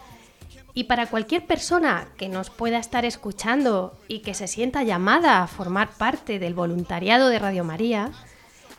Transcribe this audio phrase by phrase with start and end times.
[0.74, 5.48] Y para cualquier persona que nos pueda estar escuchando y que se sienta llamada a
[5.48, 8.12] formar parte del voluntariado de Radio María,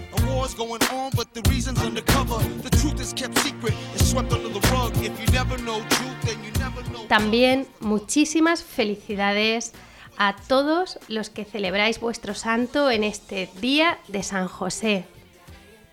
[7.07, 9.73] También muchísimas felicidades
[10.17, 15.05] a todos los que celebráis vuestro santo en este día de San José,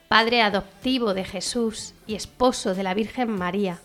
[0.09, 3.81] Padre adoptivo de Jesús y esposo de la Virgen María.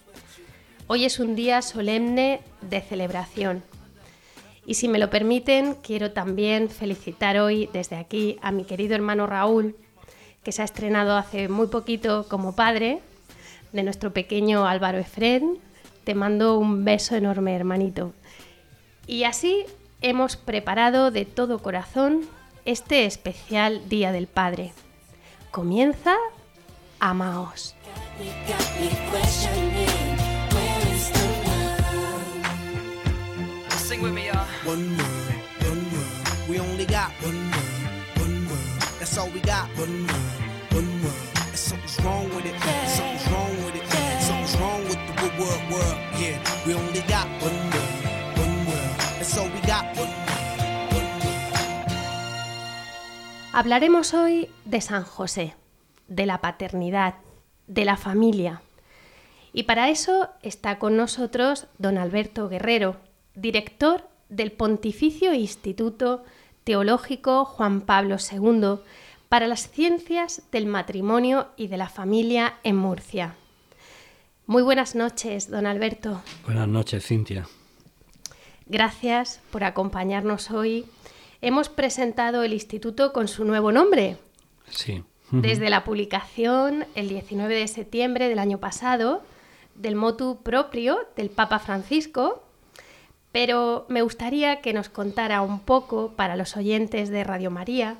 [0.87, 3.63] Hoy es un día solemne de celebración.
[4.65, 9.25] Y si me lo permiten, quiero también felicitar hoy desde aquí a mi querido hermano
[9.25, 9.75] Raúl,
[10.43, 12.99] que se ha estrenado hace muy poquito como padre
[13.71, 15.59] de nuestro pequeño Álvaro Efren.
[16.03, 18.13] Te mando un beso enorme, hermanito.
[19.05, 19.65] Y así
[20.01, 22.21] hemos preparado de todo corazón
[22.65, 24.73] este especial Día del Padre.
[25.51, 26.15] Comienza
[26.99, 27.75] Amaos.
[53.51, 55.55] Hablaremos hoy de San José,
[56.07, 57.15] de la paternidad,
[57.67, 58.61] de la familia.
[59.51, 62.95] Y para eso está con nosotros don Alberto Guerrero,
[63.35, 66.23] director del Pontificio Instituto
[66.63, 68.79] Teológico Juan Pablo II
[69.31, 73.35] para las Ciencias del Matrimonio y de la Familia en Murcia.
[74.45, 76.21] Muy buenas noches, don Alberto.
[76.43, 77.47] Buenas noches, Cintia.
[78.65, 80.83] Gracias por acompañarnos hoy.
[81.39, 84.17] Hemos presentado el instituto con su nuevo nombre.
[84.69, 85.01] Sí.
[85.31, 89.23] Desde la publicación el 19 de septiembre del año pasado
[89.75, 92.43] del motu propio del Papa Francisco,
[93.31, 97.97] pero me gustaría que nos contara un poco para los oyentes de Radio María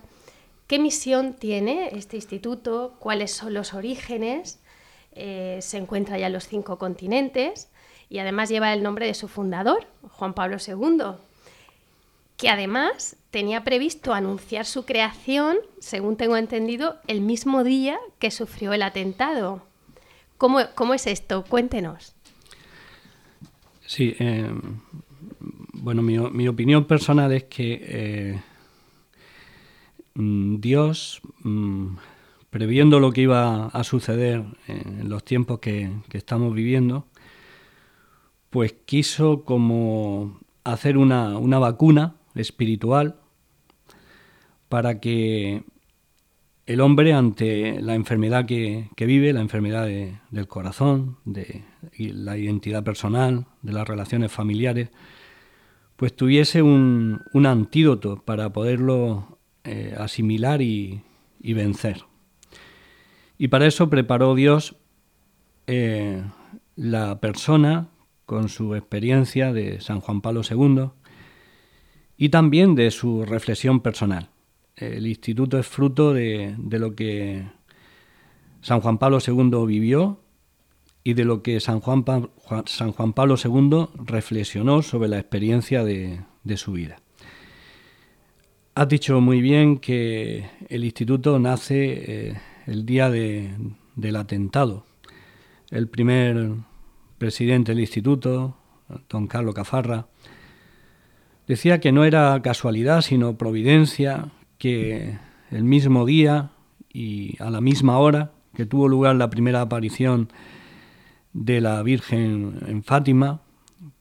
[0.71, 4.61] qué misión tiene este instituto, cuáles son los orígenes
[5.11, 7.69] eh, se encuentra ya en los cinco continentes
[8.07, 11.17] y además lleva el nombre de su fundador, Juan Pablo II,
[12.37, 18.71] que además tenía previsto anunciar su creación, según tengo entendido, el mismo día que sufrió
[18.71, 19.63] el atentado.
[20.37, 21.43] ¿Cómo, es esto?
[21.49, 22.15] Cuéntenos.
[23.85, 24.49] Sí, eh,
[25.73, 28.41] bueno, mi, opinión personal es que eh,
[30.15, 31.95] Dios mm,
[32.49, 37.05] previendo lo que iba a suceder en los tiempos que, estamos viviendo,
[38.49, 43.15] pues quiso como hacer una, vacuna espiritual
[44.67, 45.63] para que
[46.65, 51.63] el hombre ante la enfermedad que, vive, la enfermedad del corazón, de
[51.97, 54.89] la identidad personal, de las relaciones familiares,
[55.95, 61.03] pues tuviese un, antídoto para poderlo eh, asimilar y
[61.41, 62.05] vencer.
[63.37, 64.75] Y para eso preparó Dios
[65.65, 66.23] eh,
[66.75, 67.87] la persona
[68.25, 70.89] con su experiencia de San Juan Pablo II
[72.17, 74.29] y también de su reflexión personal.
[74.75, 77.45] el instituto es fruto de, lo que
[78.61, 80.21] San Juan Pablo II vivió
[81.03, 82.05] y de lo que San Juan,
[82.65, 86.21] San Juan Pablo II reflexionó sobre la experiencia de,
[86.57, 87.00] su vida.
[88.73, 94.85] Has dicho muy bien que el instituto nace eh, el día del atentado.
[95.69, 96.51] El primer
[97.17, 98.55] presidente del instituto,
[99.09, 100.07] don Carlos Cafarra,
[101.47, 105.17] decía que no era casualidad, sino providencia, que
[105.49, 106.51] el mismo día
[106.93, 110.29] y a la misma hora que tuvo lugar la primera aparición
[111.33, 113.41] de la Virgen en Fátima,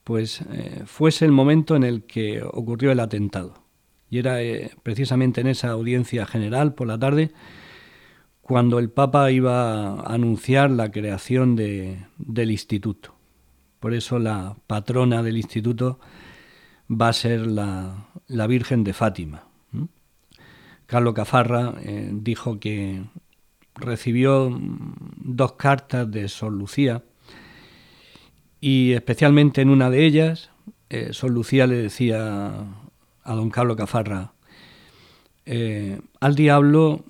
[0.04, 3.59] pues eh, fuese el momento en el que ocurrió el atentado.
[4.10, 7.32] Y era eh, precisamente en esa audiencia general por la tarde
[8.50, 13.14] cuando el Papa iba a anunciar la creación del instituto.
[13.78, 16.00] Por eso la patrona del instituto
[16.90, 18.08] va a ser la,
[18.48, 19.44] Virgen de Fátima.
[20.86, 23.04] Carlos Cafarra eh, dijo que
[23.76, 24.50] recibió
[25.16, 27.04] dos cartas de Sor Lucía
[28.60, 30.50] y especialmente en una de ellas,
[30.88, 32.66] eh, Sor Lucía le decía
[33.24, 34.32] a don Carlos Cafarra,
[35.46, 37.04] eh, al diablo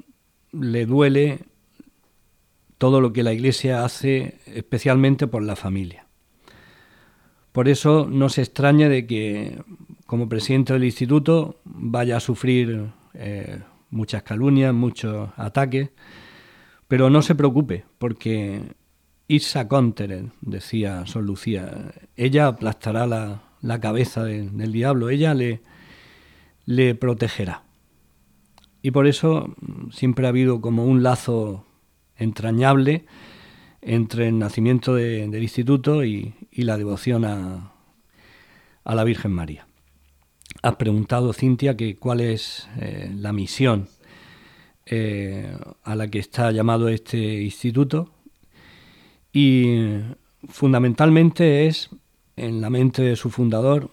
[0.52, 1.40] le duele
[2.78, 6.06] todo lo que la Iglesia hace especialmente por la familia.
[7.52, 9.62] Por eso no se extraña de que
[10.06, 13.60] como presidente del instituto vaya a sufrir eh,
[13.90, 15.90] muchas calumnias, muchos ataques,
[16.88, 18.74] pero no se preocupe, porque
[19.28, 25.60] Isa Conteren, decía Sol Lucía, ella aplastará la, cabeza del diablo, ella le,
[26.70, 27.64] le protegerá.
[28.80, 29.56] Y por eso
[29.90, 31.66] siempre ha habido como un lazo
[32.16, 33.06] entrañable
[33.82, 37.72] entre el nacimiento del instituto y, la devoción a,
[38.84, 39.66] la Virgen María.
[40.62, 43.88] Has preguntado, Cintia, que cuál es eh, la misión
[44.86, 45.52] eh,
[45.82, 48.12] a la que está llamado este instituto
[49.32, 49.98] y
[50.48, 51.90] fundamentalmente es,
[52.36, 53.90] en la mente de su fundador,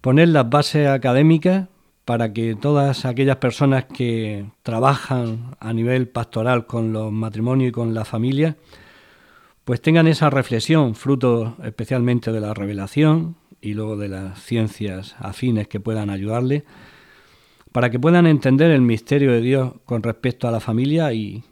[0.00, 1.68] poner las bases académicas
[2.04, 7.94] para que todas aquellas personas que trabajan a nivel pastoral con los matrimonios y con
[7.94, 8.56] la familia,
[9.64, 15.68] pues tengan esa reflexión, fruto especialmente de la revelación y luego de las ciencias afines
[15.68, 16.64] que puedan ayudarle,
[17.70, 21.44] para que puedan entender el misterio de Dios con respecto a la familia y,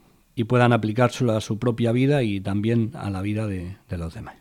[0.47, 4.35] puedan aplicárselo a su propia vida y también a la vida de, de los demás.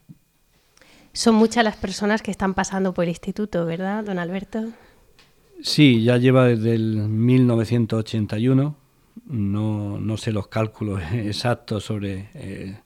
[1.18, 4.68] Son muchas las personas que están pasando por el instituto, ¿verdad, don Alberto?
[5.60, 8.76] Sí, ya lleva desde el 1981.
[9.26, 12.78] No, no sé los cálculos exactos sobre eh,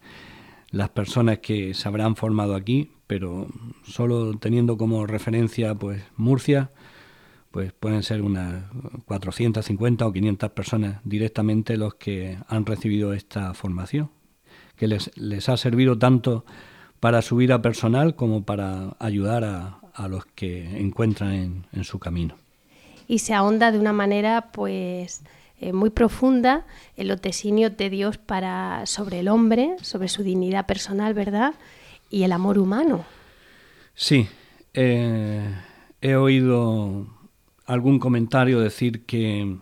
[0.71, 3.49] las personas que se habrán formado aquí, pero
[3.85, 6.71] solo teniendo como referencia pues Murcia,
[7.51, 8.65] pues pueden ser unas
[9.05, 14.11] 450 o 500 personas directamente los que han recibido esta formación,
[14.75, 16.47] que les, les ha servido tanto
[17.03, 21.99] para su vida personal como para ayudar a, a los que encuentran en, en su
[21.99, 22.37] camino
[23.13, 25.23] y se ahonda de una manera pues
[25.61, 26.65] eh, muy profunda
[26.97, 31.53] en los designios de Dios para sobre el hombre, sobre su dignidad personal, ¿verdad?
[32.09, 33.05] Y el amor humano.
[33.95, 34.29] Sí,
[34.73, 35.47] eh,
[36.01, 37.07] he oído
[37.67, 39.57] algún comentario decir que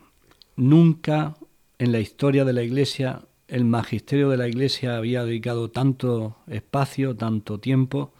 [0.55, 1.35] nunca
[1.79, 7.17] en la historia de la Iglesia el magisterio de la Iglesia había dedicado tanto espacio,
[7.17, 8.13] tanto tiempo,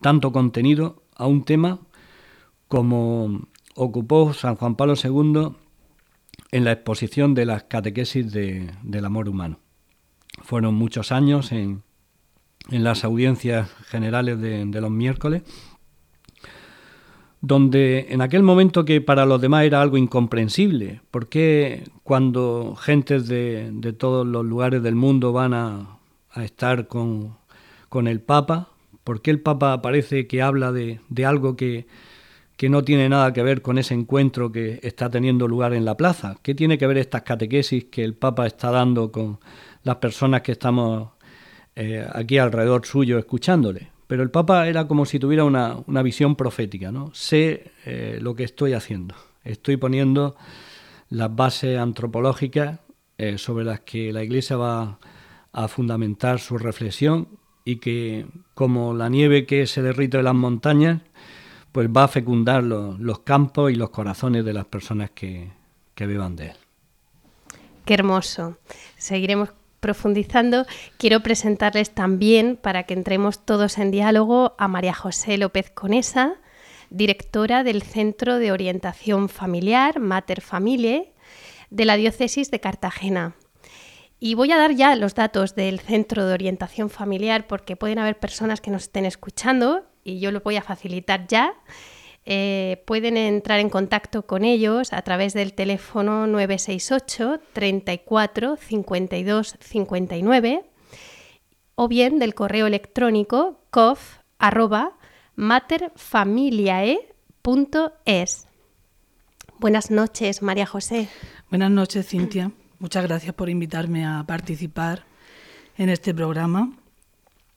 [0.00, 1.80] tanto contenido a un tema
[2.68, 5.54] como ocupó San Juan Pablo II
[6.52, 9.60] en la exposición de las catequesis del amor humano.
[10.42, 11.82] Fueron muchos años en,
[12.68, 15.42] las audiencias generales de, los miércoles,
[17.42, 23.94] donde en aquel momento que para los demás era algo incomprensible, porque cuando gentes de,
[23.98, 25.98] todos los lugares del mundo van a,
[26.36, 27.36] estar con,
[28.06, 28.70] el Papa,
[29.04, 31.86] ¿por qué el Papa parece que habla de algo que,
[32.62, 35.96] que no tiene nada que ver con ese encuentro que está teniendo lugar en la
[35.96, 36.36] plaza.
[36.42, 39.40] ¿Qué tiene que ver estas catequesis que el Papa está dando con
[39.82, 41.08] las personas que estamos
[41.74, 43.88] eh, aquí alrededor suyo escuchándole?
[44.12, 47.14] Pero el Papa era como si tuviera una, visión profética, ¿no?
[47.14, 49.14] Sé eh, lo que estoy haciendo.
[49.42, 50.36] Estoy poniendo
[51.08, 52.80] las bases antropológicas
[53.16, 54.98] eh, sobre las que la Iglesia va
[55.50, 57.26] a fundamentar su reflexión
[57.64, 61.00] y que, como la nieve que se derrite de las montañas,
[61.72, 65.52] pues va a fecundar los, campos y los corazones de las personas que,
[65.94, 66.56] que beban de él.
[67.86, 68.58] Qué hermoso.
[68.98, 70.64] Seguiremos profundizando,
[70.96, 76.36] quiero presentarles también, para que entremos todos en diálogo, a María José López Conesa,
[76.88, 81.12] directora del Centro de Orientación Familiar, Mater Familie,
[81.68, 83.34] de la diócesis de Cartagena.
[84.20, 88.20] Y voy a dar ya los datos del Centro de Orientación Familiar porque pueden haber
[88.20, 91.54] personas que nos estén escuchando y yo lo voy a facilitar ya.
[92.24, 100.64] Eh, pueden entrar en contacto con ellos a través del teléfono 968 34 52 59
[101.74, 104.18] o bien del correo electrónico cof.
[109.58, 111.08] Buenas noches, María José.
[111.50, 112.52] Buenas noches, Cintia.
[112.78, 115.04] Muchas gracias por invitarme a participar
[115.76, 116.72] en este programa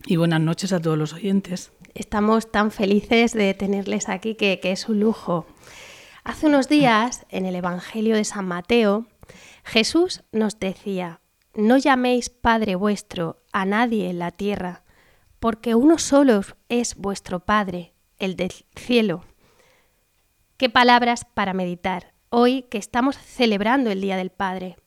[0.07, 1.71] y buenas noches a todos los oyentes.
[1.93, 5.45] Estamos tan felices de tenerles aquí que, es un lujo.
[6.23, 9.07] Hace unos días, en el Evangelio de San Mateo,
[9.63, 11.21] Jesús nos decía,
[11.53, 14.83] no llaméis Padre vuestro a nadie en la tierra,
[15.39, 19.23] porque uno solo es vuestro Padre, el del cielo.
[20.57, 24.77] Qué palabras para meditar hoy que estamos celebrando el Día del Padre.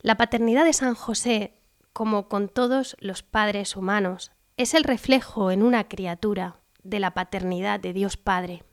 [0.00, 1.59] La paternidad de San José,
[2.00, 7.78] como con todos los padres humanos, es el reflejo en una criatura de la paternidad
[7.78, 8.64] de Dios Padre.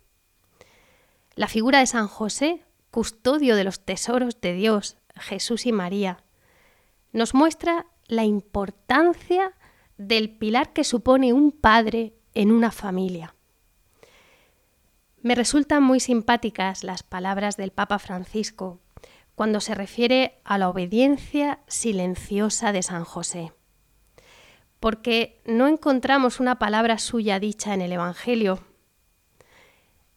[1.35, 6.23] La figura de San José, custodio de los tesoros de Dios, Jesús y María,
[7.11, 9.51] nos muestra la importancia
[9.97, 13.35] del pilar que supone un padre en una familia.
[15.21, 18.79] Me resultan muy simpáticas las palabras del Papa Francisco
[19.37, 23.53] cuando se refiere a la obediencia silenciosa de San José,
[24.81, 28.59] porque no encontramos una palabra suya dicha en el Evangelio.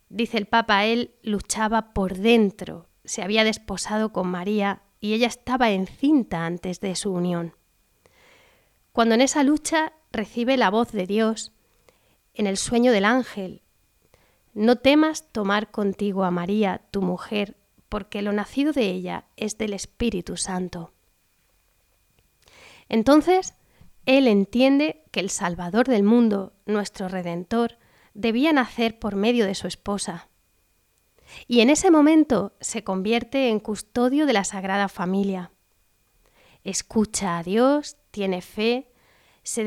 [0.09, 5.71] Dice el Papa, él luchaba por dentro, se había desposado con María y ella estaba
[5.71, 7.55] encinta antes de su unión
[8.93, 11.53] cuando en esa lucha recibe la voz de Dios,
[12.35, 13.63] en el sueño del ángel.
[14.53, 17.57] No temas tomar contigo a María, tu mujer,
[17.91, 20.93] porque lo nacido de ella es del Espíritu Santo.
[22.89, 23.55] Entonces,
[24.07, 27.77] él entiende que el Salvador del mundo, nuestro Redentor,
[28.15, 30.29] debía nacer por medio de su esposa.
[31.47, 35.53] Y en ese momento se convierte en custodio de la Sagrada Familia.
[36.65, 38.91] Escucha a Dios, tiene fe,
[39.43, 39.65] se,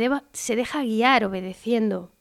[0.56, 2.12] deja guiar obedeciendo.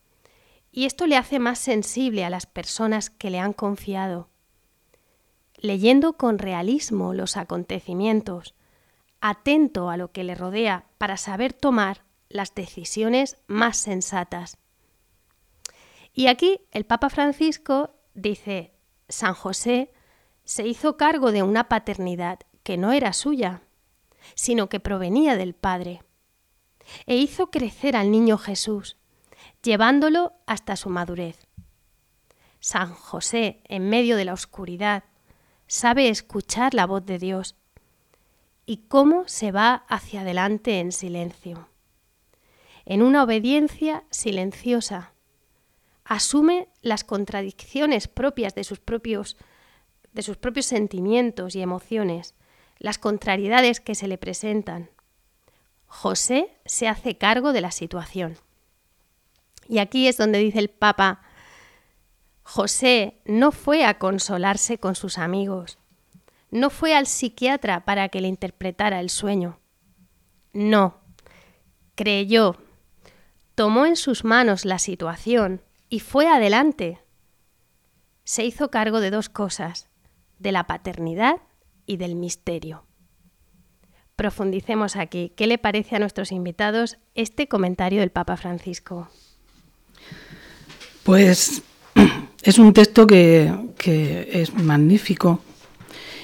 [0.70, 4.31] Y esto le hace más sensible a las personas que le han confiado.
[5.62, 8.56] Leyendo con realismo los acontecimientos,
[9.20, 14.58] atento a lo que le rodea para saber tomar las decisiones más sensatas.
[16.12, 18.72] Y aquí el Papa Francisco dice,
[19.08, 19.92] San José
[20.42, 23.62] se hizo cargo de una paternidad que no era suya,
[24.34, 26.02] sino que provenía del Padre,
[27.06, 28.96] e hizo crecer al niño Jesús,
[29.62, 31.46] llevándolo hasta su madurez.
[32.58, 35.04] San José, en medio de la oscuridad,
[35.66, 37.56] sabe escuchar la voz de Dios
[38.66, 41.68] y cómo se va hacia adelante en silencio.
[42.84, 45.12] En una obediencia silenciosa,
[46.04, 49.36] asume las contradicciones propias de sus propios
[50.12, 52.34] de sus propios sentimientos y emociones,
[52.78, 54.90] las contrariedades que se le presentan.
[55.86, 58.36] José se hace cargo de la situación.
[59.68, 61.22] Y aquí es donde dice el Papa,
[62.42, 65.78] José no fue a consolarse con sus amigos,
[66.50, 69.58] no fue al psiquiatra para que le interpretara el sueño.
[70.52, 71.00] No,
[71.94, 72.56] creyó,
[73.54, 77.00] tomó en sus manos la situación y fue adelante.
[78.24, 79.88] Se hizo cargo de dos cosas,
[80.38, 81.36] de la paternidad
[81.86, 82.86] y del misterio.
[84.16, 85.32] Profundicemos aquí.
[85.36, 89.08] ¿Qué le parece a nuestros invitados este comentario del Papa Francisco?
[91.02, 91.62] Pues
[92.42, 93.52] es un texto que,
[94.32, 95.40] es magnífico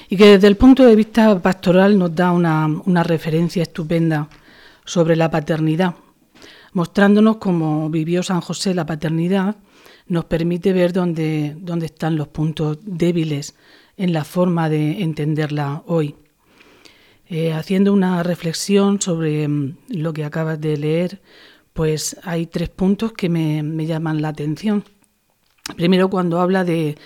[0.08, 4.28] y que desde el punto de vista pastoral nos da una, referencia estupenda
[4.84, 5.94] sobre la paternidad,
[6.72, 9.56] mostrándonos cómo vivió San José la paternidad,
[10.06, 13.54] nos permite ver dónde, dónde están los puntos débiles
[13.96, 16.14] en la forma de entenderla hoy.
[17.30, 21.20] Eh, haciendo una reflexión sobre mm, lo que acabas de leer,
[21.74, 24.82] pues hay tres puntos que me, llaman la atención.
[25.76, 26.96] Primero, cuando habla de,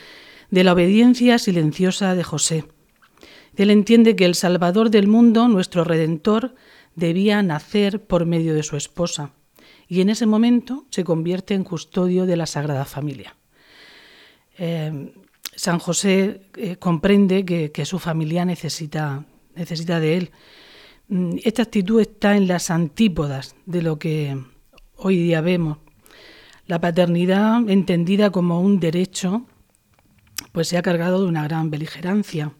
[0.51, 2.65] la obediencia silenciosa de José.
[3.57, 6.55] Él entiende que el Salvador del mundo, nuestro Redentor,
[6.95, 9.33] debía nacer por medio de su esposa
[9.89, 13.37] y en ese momento se convierte en custodio de la Sagrada Familia.
[14.59, 15.13] Eh,
[15.55, 20.31] San José eh, comprende que, su familia necesita, necesita de él.
[21.09, 24.39] Mm, esta actitud está en las antípodas de lo que
[24.97, 25.79] hoy día vemos.
[26.73, 29.45] La paternidad, entendida como un derecho,
[30.53, 32.55] pues se ha cargado de una gran beligerancia.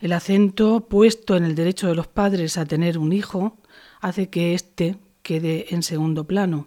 [0.00, 3.56] El acento puesto en el derecho de los padres a tener un hijo
[4.02, 6.66] hace que éste quede en segundo plano.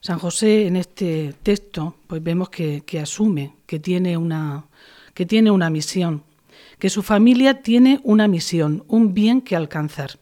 [0.00, 4.64] San José en este texto pues vemos que, asume que tiene, una,
[5.12, 6.22] que tiene una misión,
[6.78, 10.18] que su familia tiene una misión, un bien que alcanzar.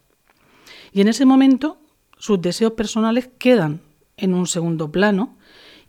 [0.93, 1.79] Y en ese momento
[2.19, 3.83] sus deseos personales quedan
[4.17, 5.37] en un segundo plano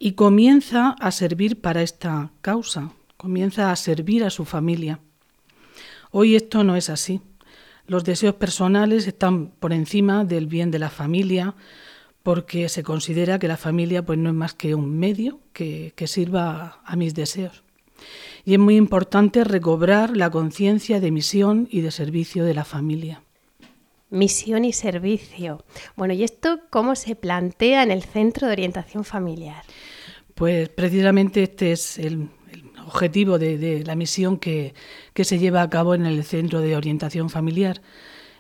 [0.04, 5.00] y comienza a servir para esta causa, comienza a servir a su familia.
[6.10, 7.22] Hoy esto no es así.
[7.86, 11.54] Los deseos personales están por encima del bien de la familia
[12.24, 16.08] porque se considera que la familia pues, no es más que un medio que, que
[16.08, 17.64] sirva a mis deseos.
[18.44, 23.22] Y es muy importante recobrar la conciencia de misión y de servicio de la familia.
[24.10, 25.64] Misión y servicio.
[25.96, 29.64] Bueno, ¿y esto cómo se plantea en el Centro de Orientación Familiar?
[30.42, 32.30] Pues precisamente este es el,
[32.88, 34.74] objetivo de, la misión que,
[35.14, 37.84] se lleva a cabo en el Centro de Orientación Familiar.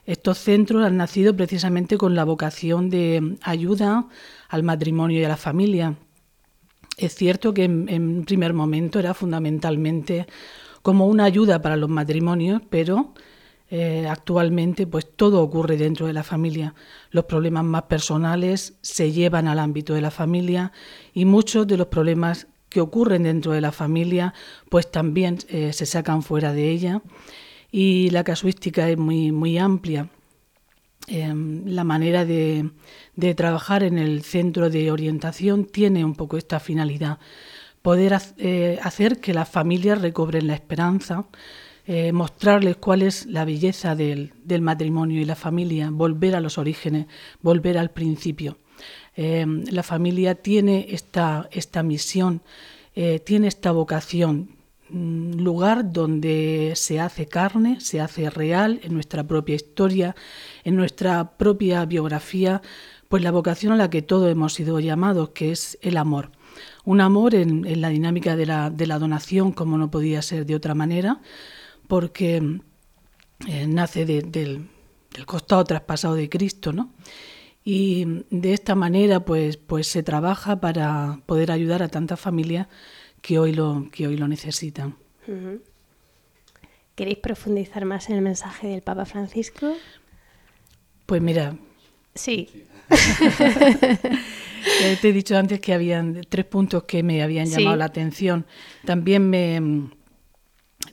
[0.07, 4.07] Estos centros han nacido precisamente con la vocación de ayuda
[4.49, 5.95] al matrimonio y a la familia.
[6.97, 10.25] Es cierto que en, en primer momento era fundamentalmente
[10.81, 13.13] como una ayuda para los matrimonios, pero
[13.73, 16.75] eh, actualmente pues todo ocurre dentro de la familia.
[17.09, 20.73] Los problemas más personales se llevan al ámbito de la familia
[21.13, 24.33] y muchos de los problemas que ocurren dentro de la familia,
[24.69, 27.01] pues también eh, se sacan fuera de ella
[27.71, 30.09] y la casuística es muy, muy amplia.
[31.07, 32.69] Em, la manera de,
[33.35, 37.19] trabajar en el centro de orientación tiene un poco esta finalidad,
[37.81, 41.25] poder eh, hacer que las familias recobren la esperanza,
[41.93, 44.31] eh, mostrarles cuál es la belleza del,
[44.61, 47.07] matrimonio y la familia, volver a los orígenes,
[47.41, 48.59] volver al principio.
[49.17, 52.43] Eh, la familia tiene esta, esta misión,
[52.95, 54.51] eh, tiene esta vocación,
[54.89, 60.15] un lugar donde se hace carne, se hace real en nuestra propia historia,
[60.63, 62.61] en nuestra propia biografía,
[63.09, 66.31] pues la vocación a la que todos hemos sido llamados, que es el amor.
[66.85, 70.55] Un amor en, la dinámica de la, de la donación, como no podía ser de
[70.55, 71.19] otra manera,
[71.91, 72.41] porque
[73.67, 74.69] nace del, del
[75.25, 76.93] costado traspasado de Cristo, ¿no?
[77.65, 82.67] Y de esta manera pues, pues se trabaja para poder ayudar a tantas familias
[83.21, 84.95] que hoy lo, que hoy lo necesitan.
[86.95, 89.73] ¿Queréis profundizar más en el mensaje del Papa Francisco?
[91.05, 91.57] Pues mira.
[92.15, 92.47] Sí.
[94.79, 98.45] Eh, te he dicho antes que habían tres puntos que me habían llamado la atención.
[98.85, 99.91] También me,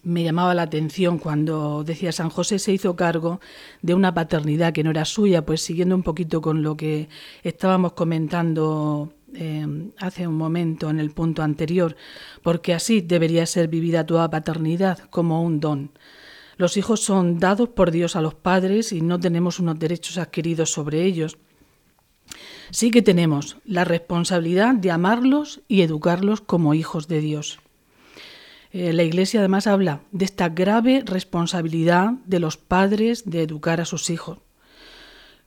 [0.03, 3.41] me llamaba la atención cuando decía San José se hizo cargo
[3.83, 7.09] de una paternidad que no era suya, pues siguiendo un poquito con lo que
[7.43, 9.67] estábamos comentando eh,
[9.99, 11.97] hace un momento en el punto anterior,
[12.43, 15.91] porque así debería ser vivida toda paternidad como un don.
[16.57, 20.73] Los hijos son dados por Dios a los padres y no tenemos unos derechos adquiridos
[20.73, 21.39] sobre ellos.
[22.71, 27.61] Sí que tenemos la responsabilidad de amarlos y educarlos como hijos de Dios.
[28.71, 33.85] Eh, la Iglesia además habla de esta grave responsabilidad de los padres de educar a
[33.85, 34.39] sus hijos.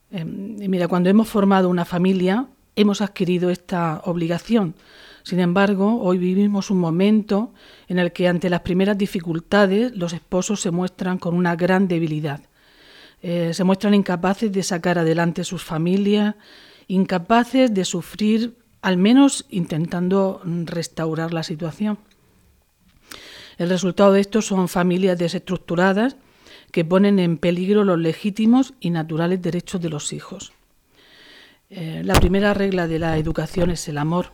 [0.10, 4.76] Em, mira, cuando hemos formado una familia, hemos adquirido esta obligación.
[5.24, 7.54] Sin embargo, hoy vivimos un momento
[7.88, 12.42] en el que ante las primeras dificultades los esposos se muestran con una gran debilidad.
[13.22, 16.36] Eh, se muestran incapaces de sacar adelante sus familias,
[16.88, 22.00] incapaces de sufrir, al menos intentando restaurar la situación.
[23.62, 26.16] El resultado de esto son familias desestructuradas
[26.72, 30.52] que ponen en peligro los legítimos y naturales derechos de los hijos.
[31.70, 34.32] Eh, la primera regla de la educación es el amor.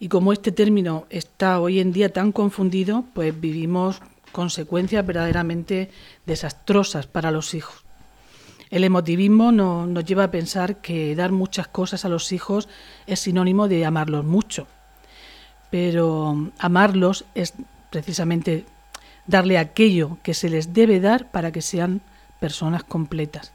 [0.00, 4.02] Y como este término está hoy en día tan confundido, pues vivimos
[4.32, 5.92] consecuencias verdaderamente
[6.26, 7.84] desastrosas para los hijos.
[8.70, 12.68] El emotivismo nos lleva a pensar que dar muchas cosas a los hijos
[13.06, 14.66] es sinónimo de amarlos mucho.
[15.70, 17.54] Pero amarlos es
[17.92, 18.64] precisamente
[19.26, 22.00] darle aquello que se les debe dar para que sean
[22.40, 23.52] personas completas.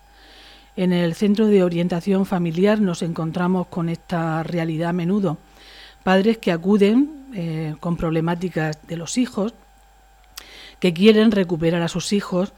[0.77, 5.37] En el centro de orientación familiar nos encontramos con esta realidad a menudo.
[6.03, 9.53] Padres que acuden eh, con problemáticas de los hijos,
[10.79, 12.53] que quieren recuperar a sus hijos,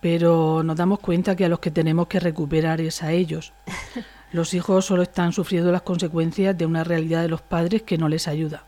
[0.00, 3.52] pero nos damos cuenta que a los que tenemos que recuperar es a ellos.
[4.30, 8.10] Los hijos solo están sufriendo las consecuencias de una realidad de los padres que no
[8.10, 8.62] les ayuda.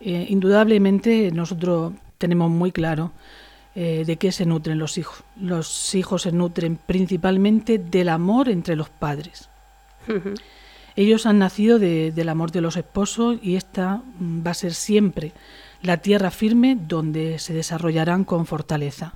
[0.00, 3.12] Eh, indudablemente nosotros tenemos muy claro
[3.74, 5.22] eh, de qué se nutren los hijos.
[5.40, 9.48] Los hijos se nutren principalmente del amor entre los padres.
[10.96, 15.32] Ellos han nacido del amor de los esposos y esta mm, va a ser siempre
[15.82, 19.14] la tierra firme donde se desarrollarán con fortaleza.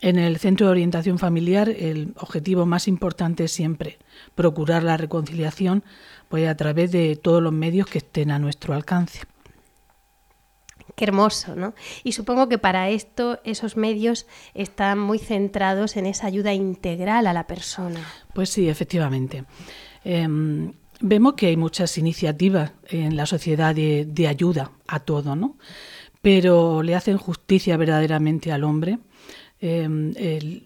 [0.00, 3.98] En el centro de orientación familiar el objetivo más importante es siempre
[4.34, 5.82] procurar la reconciliación
[6.28, 9.22] pues a través de todos los medios que estén a nuestro alcance.
[10.96, 11.74] Qué hermoso, ¿no?
[12.04, 17.32] Y supongo que para esto esos medios están muy centrados en esa ayuda integral a
[17.32, 18.00] la persona.
[18.34, 19.44] Pues sí, efectivamente.
[20.04, 25.56] Em, vemos que hay muchas iniciativas en la sociedad de, ayuda a todo, ¿no?
[26.22, 28.98] Pero le hacen justicia verdaderamente al hombre.
[29.60, 30.14] Em,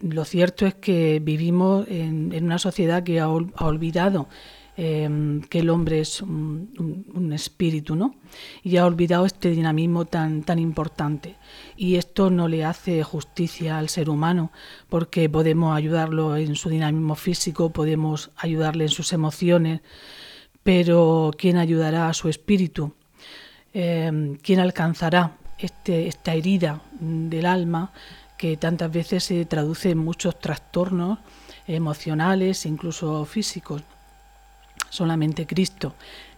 [0.01, 4.27] lo cierto es que vivimos en, una sociedad que ha, ha olvidado
[4.75, 8.15] Em, que el hombre es un, espíritu, ¿no?
[8.63, 11.35] Y ha olvidado este dinamismo tan, tan importante.
[11.77, 14.51] Y esto no le hace justicia al ser humano,
[14.89, 19.81] porque podemos ayudarlo en su dinamismo físico, podemos ayudarle en sus emociones,
[20.63, 22.93] pero ¿quién ayudará a su espíritu?
[23.73, 27.93] Em, ¿Quién alcanzará este, esta herida del alma
[28.37, 31.19] que tantas veces se traduce en muchos trastornos
[31.67, 33.83] emocionales, incluso físicos?
[34.93, 35.95] Solamente Cristo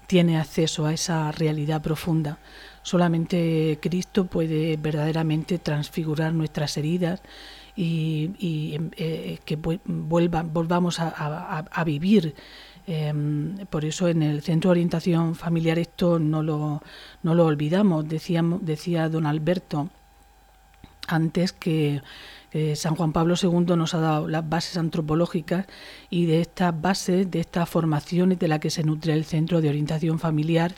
[0.08, 2.38] tiene acceso a esa realidad profunda.
[2.84, 7.22] Solamente Cristo puede verdaderamente transfigurar nuestras heridas
[7.76, 12.34] y, eh, que vuelva, volvamos a, vivir.
[12.88, 16.82] Em, por eso en el centro de orientación familiar esto no lo,
[17.24, 18.08] no lo olvidamos.
[18.08, 19.90] Decíamos, decía don Alberto
[21.08, 22.02] antes que
[22.76, 25.66] San Juan Pablo II nos ha dado las bases antropológicas
[26.10, 29.68] y de estas bases, de estas formaciones de la que se nutre el Centro de
[29.68, 30.74] Orientación Familiar,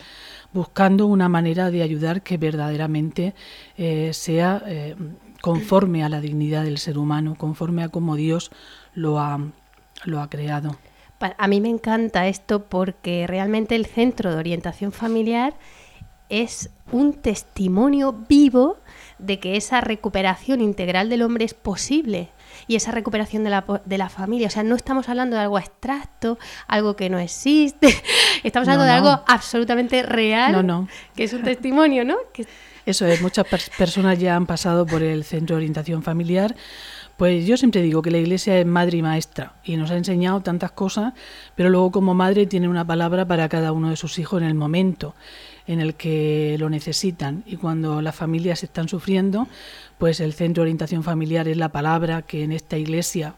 [0.54, 3.36] buscando una manera de ayudar que verdaderamente
[3.78, 4.96] eh, sea eh,
[5.42, 8.52] conforme a la dignidad del ser humano, conforme a cómo Dios
[8.94, 9.40] lo ha,
[10.06, 10.78] lo ha creado.
[11.20, 15.56] A mí me encanta esto porque realmente el Centro de Orientación Familiar
[16.30, 18.78] es un testimonio vivo
[19.19, 22.30] de que esa recuperación integral del hombre es posible
[22.67, 24.47] y esa recuperación de la, de la familia.
[24.47, 27.93] O sea, no estamos hablando de algo abstracto, algo que no existe,
[28.43, 32.17] estamos hablando de algo absolutamente real, no, que es un testimonio, ¿no?
[32.86, 33.45] Eso es, muchas
[33.77, 36.56] personas ya han pasado por el centro de orientación familiar.
[37.17, 40.39] Pues yo siempre digo que la iglesia es madre y maestra y nos ha enseñado
[40.41, 41.13] tantas cosas,
[41.56, 44.53] pero luego como madre tiene una palabra para cada uno de sus hijos en el
[44.53, 45.15] momento
[45.67, 49.47] en el que lo necesitan y cuando las familias están sufriendo,
[49.97, 53.36] pues el centro de orientación familiar es la palabra que en esta iglesia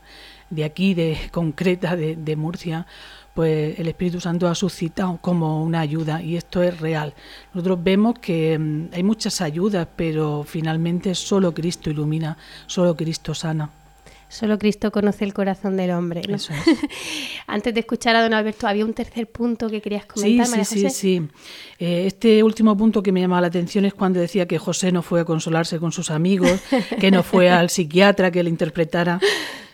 [0.49, 2.85] de aquí, de concreta, de, Murcia,
[3.33, 7.13] pues el Espíritu Santo ha suscitado como una ayuda y esto es real.
[7.53, 12.37] Nosotros vemos que mm, hay muchas ayudas, pero finalmente solo Cristo ilumina,
[12.67, 13.69] solo Cristo sana.
[14.29, 16.21] Solo Cristo conoce el corazón del hombre.
[17.47, 20.45] Antes de escuchar a don Alberto, había un tercer punto que querías comentar.
[20.45, 21.27] Sí, sí, sí, sí.
[21.79, 25.01] Eh, este último punto que me llama la atención es cuando decía que José no
[25.01, 26.61] fue a consolarse con sus amigos,
[26.99, 29.19] que no fue al psiquiatra que le interpretara.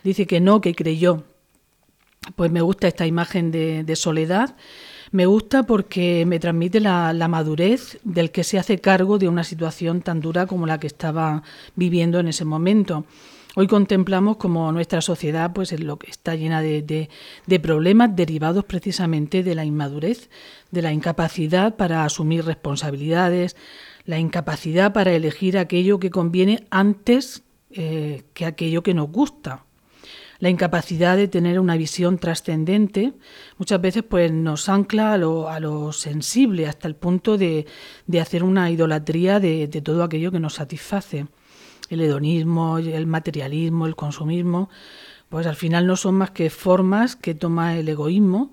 [0.06, 1.24] Dice que no, que creyó.
[2.38, 4.56] Pues me gusta esta imagen de, soledad.
[5.12, 9.44] Me gusta porque me transmite la, la, madurez del que se hace cargo de una
[9.44, 11.44] situación tan dura como la que estaba
[11.76, 13.06] viviendo en ese momento.
[13.58, 17.10] Hoy contemplamos como nuestra sociedad pues, es lo que está llena de,
[17.64, 20.30] problemas derivados precisamente de la inmadurez,
[20.72, 23.56] de la incapacidad para asumir responsabilidades,
[24.04, 29.64] la incapacidad para elegir aquello que conviene antes eh, que aquello que nos gusta.
[30.40, 33.14] La incapacidad de tener una visión trascendente
[33.58, 37.66] muchas veces pues, nos ancla a lo, sensible hasta el punto de,
[38.22, 41.28] hacer una idolatría de todo aquello que nos satisface
[41.90, 44.70] el hedonismo, el materialismo, el consumismo,
[45.30, 48.52] pues al final no son más que formas que toma el egoísmo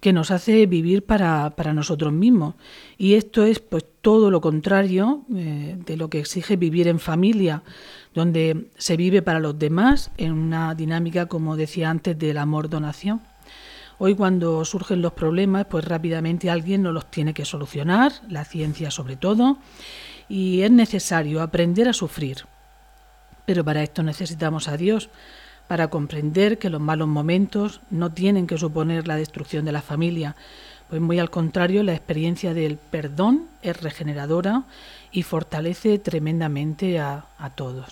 [0.00, 2.54] que nos hace vivir para, para nosotros mismos.
[2.96, 7.62] Y esto es pues todo lo contrario eh, de lo que exige vivir en familia,
[8.14, 13.20] donde se vive para los demás en una dinámica, como decía antes, del amor-donación.
[13.98, 18.90] Hoy cuando surgen los problemas, pues rápidamente alguien nos los tiene que solucionar, la ciencia
[18.90, 19.58] sobre todo,
[20.26, 22.46] y es necesario aprender a sufrir,
[23.46, 25.10] pero para esto necesitamos a Dios,
[25.70, 30.34] para comprender que los malos momentos no tienen que suponer la destrucción de la familia,
[30.88, 34.64] pues muy al contrario, la experiencia del perdón es regeneradora
[35.12, 37.24] y fortalece tremendamente a,
[37.54, 37.86] todos.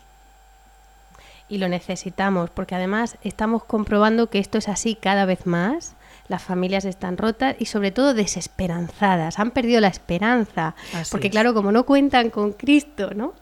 [1.48, 5.94] Y lo necesitamos, porque además estamos comprobando que esto es así cada vez más
[6.26, 10.74] las familias están rotas y sobre todo desesperanzadas, han perdido la esperanza,
[11.12, 13.32] porque claro, como no cuentan con Cristo, ¿no?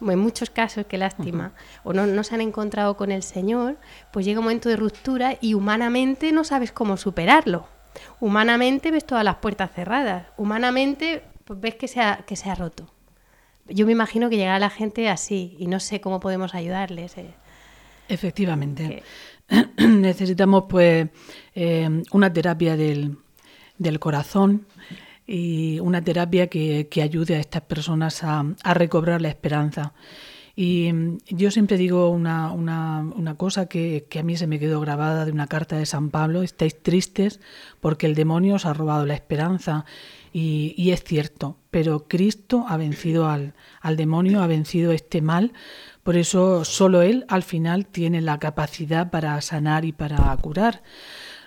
[0.00, 1.52] En muchos casos, qué lástima,
[1.82, 3.76] o no, no se han encontrado con el Señor,
[4.12, 7.66] pues llega un momento de ruptura y humanamente no sabes cómo superarlo.
[8.20, 12.54] Humanamente ves todas las puertas cerradas, humanamente pues ves que se ha, que se ha
[12.54, 12.90] roto.
[13.68, 17.16] Yo me imagino que llegará la gente así y no sé cómo podemos ayudarles.
[17.16, 17.30] Eh.
[18.08, 19.02] Efectivamente.
[19.78, 21.08] Necesitamos pues
[21.54, 23.18] eh, una terapia del,
[23.78, 24.66] del, corazón
[25.26, 29.94] y una terapia que, que ayude a estas personas a, a recobrar la esperanza.
[30.56, 34.58] Y mm, yo siempre digo una, una, una cosa que, que, a mí se me
[34.58, 37.40] quedó grabada de una carta de San Pablo, estáis tristes
[37.80, 39.84] porque el demonio os ha robado la esperanza.
[40.32, 45.52] Y, y es cierto, pero Cristo ha vencido al, al demonio, ha vencido este mal,
[46.02, 50.82] por eso solo Él al final tiene la capacidad para sanar y para curar.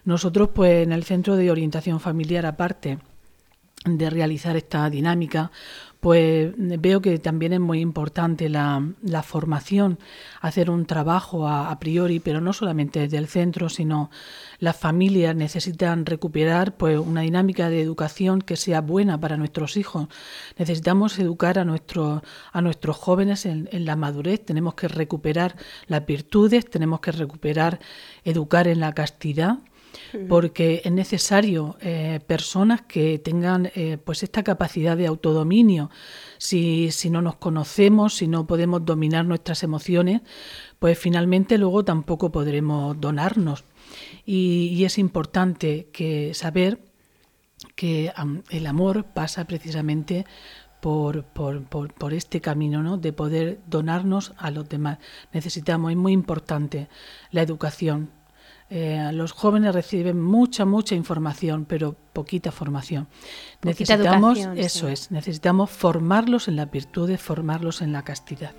[0.05, 2.97] Nosotros pues en el Centro de Orientación Familiar aparte
[3.87, 5.51] de realizar esta dinámica,
[5.99, 9.97] pues veo que también es muy importante la, formación,
[10.41, 14.11] hacer un trabajo a, a, priori, pero no solamente desde el centro, sino
[14.59, 20.07] las familias necesitan recuperar pues una dinámica de educación que sea buena para nuestros hijos.
[20.57, 25.55] Necesitamos educar a, nuestro, a nuestros jóvenes en, en la madurez, tenemos que recuperar
[25.87, 27.79] las virtudes, tenemos que recuperar
[28.23, 29.57] educar en la castidad
[30.27, 35.89] porque es necesario eh, personas que tengan eh, pues esta capacidad de autodominio.
[36.37, 40.21] Si, si no nos conocemos, si no podemos dominar nuestras emociones,
[40.79, 43.63] pues finalmente luego tampoco podremos donarnos.
[44.25, 46.79] Y, y es importante que saber
[47.75, 48.11] que
[48.49, 50.25] el amor pasa precisamente
[50.81, 52.97] por, por, por, por, este camino ¿no?
[52.97, 54.99] de poder donarnos a los demás.
[55.33, 56.87] Necesitamos, es muy importante
[57.31, 58.11] la educación,
[58.69, 63.07] eh, los jóvenes reciben mucha, mucha información, pero poquita formación.
[63.61, 64.93] Poquita necesitamos, eso sí.
[64.93, 68.53] es, necesitamos formarlos en las virtudes, formarlos en la castidad.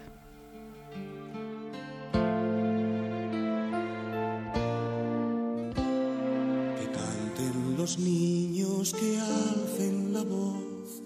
[6.76, 11.02] Que canten los niños, que alcen la voz,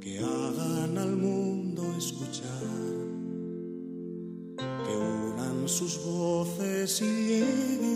[0.00, 2.86] que hagan al mundo escuchar
[4.86, 7.95] que unan sus voces y lleguen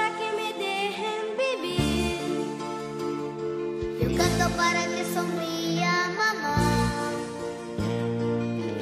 [4.49, 6.55] para que sonría mamá.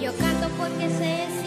[0.01, 1.38] Yo canto porque sé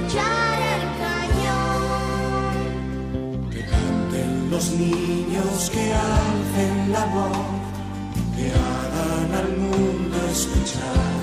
[0.00, 0.40] escuchar.
[3.50, 7.38] Que canten los niños, que alcen la voz,
[8.36, 11.20] que hagan al mundo escuchar.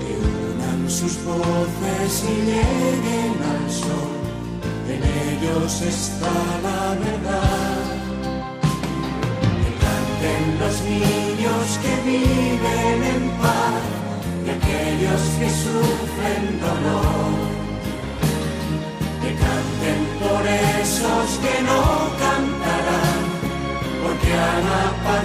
[0.00, 4.16] Que unan sus voces y lleguen al sol.
[4.88, 7.78] En ellos está la verdad.
[9.62, 14.07] Que canten los niños que viven en paz
[14.50, 17.32] aquellos que sufren dolor.
[19.22, 21.82] Que canten por esos que no
[22.24, 23.20] cantarán,
[24.02, 25.17] porque han apagado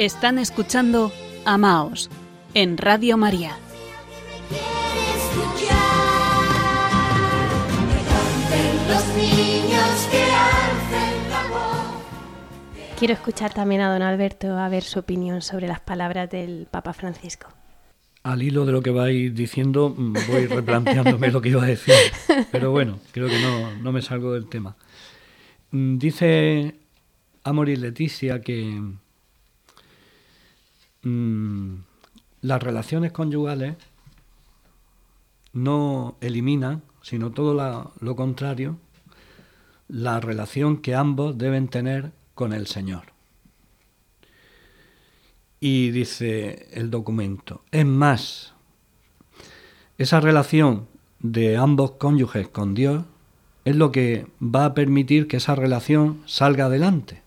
[0.00, 1.12] Están escuchando
[1.44, 2.08] Amaos
[2.54, 3.54] en Radio María.
[12.98, 16.94] Quiero escuchar también a don Alberto a ver su opinión sobre las palabras del Papa
[16.94, 17.48] Francisco.
[18.22, 21.94] Al hilo de lo que vais diciendo, mm, voy replanteándome lo que iba a decir.
[22.50, 24.76] Pero bueno, creo que no, no me salgo del tema.
[25.72, 26.74] Mm, Dice
[27.44, 28.80] Amoris Leticia que
[31.02, 31.74] mm,
[32.42, 33.76] las relaciones conyugales
[35.52, 38.78] no eliminan, sino todo lo contrario,
[39.88, 43.12] la relación que ambos deben tener con el Señor.
[45.58, 48.54] Y dice el documento, es más,
[49.98, 50.86] esa relación
[51.18, 53.04] de ambos cónyuges con Dios
[53.64, 57.22] es lo que va a permitir que esa relación salga adelante.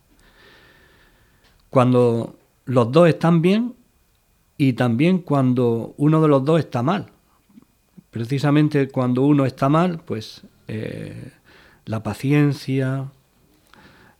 [1.69, 3.73] Cuando los dos están bien
[4.57, 7.07] y también cuando uno de los dos está mal.
[8.11, 11.31] Precisamente cuando uno está mal, pues eh,
[11.85, 13.07] la paciencia,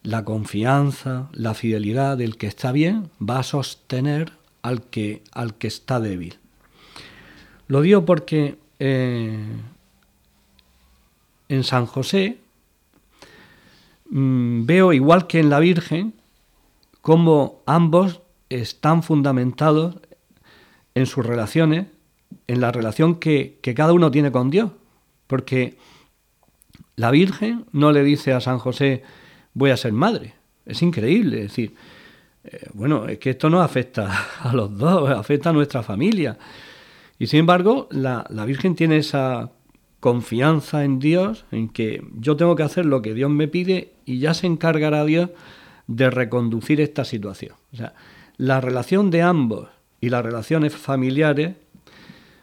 [0.01, 5.67] la confianza, la fidelidad del que está bien va a sostener al que, al que
[5.67, 6.38] está débil.
[7.67, 9.45] Lo digo porque eh,
[11.49, 12.39] en San José
[14.10, 16.13] mm, veo, igual que en la Virgen,
[17.01, 18.22] cómo ambos
[18.61, 19.95] están fundamentados
[20.95, 21.87] en sus relaciones,
[22.47, 24.71] en la relación que, cada uno tiene con Dios.
[25.27, 25.77] Porque
[26.95, 29.03] la Virgen no le dice a San José,
[29.53, 30.35] voy a ser madre.
[30.65, 31.75] Es increíble, es decir,
[32.43, 36.37] eh, bueno, es que esto no afecta a los dos, afecta a nuestra familia.
[37.17, 39.51] Y sin embargo, la, la Virgen tiene esa
[39.99, 44.19] confianza en Dios, en que yo tengo que hacer lo que Dios me pide y
[44.19, 45.29] ya se encargará Dios
[45.87, 47.55] de reconducir esta situación.
[47.71, 47.93] O sea,
[48.38, 49.69] la relación de ambos
[50.02, 51.56] y las relaciones familiares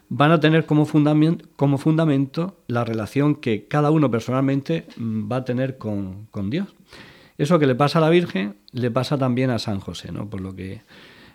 [0.09, 5.37] van a tener como fundamento, como fundamento la relación que cada uno personalmente mm, va
[5.37, 6.67] a tener con, con, Dios.
[7.37, 10.29] Eso que le pasa a la Virgen le pasa también a San José, ¿no?
[10.29, 10.81] por lo que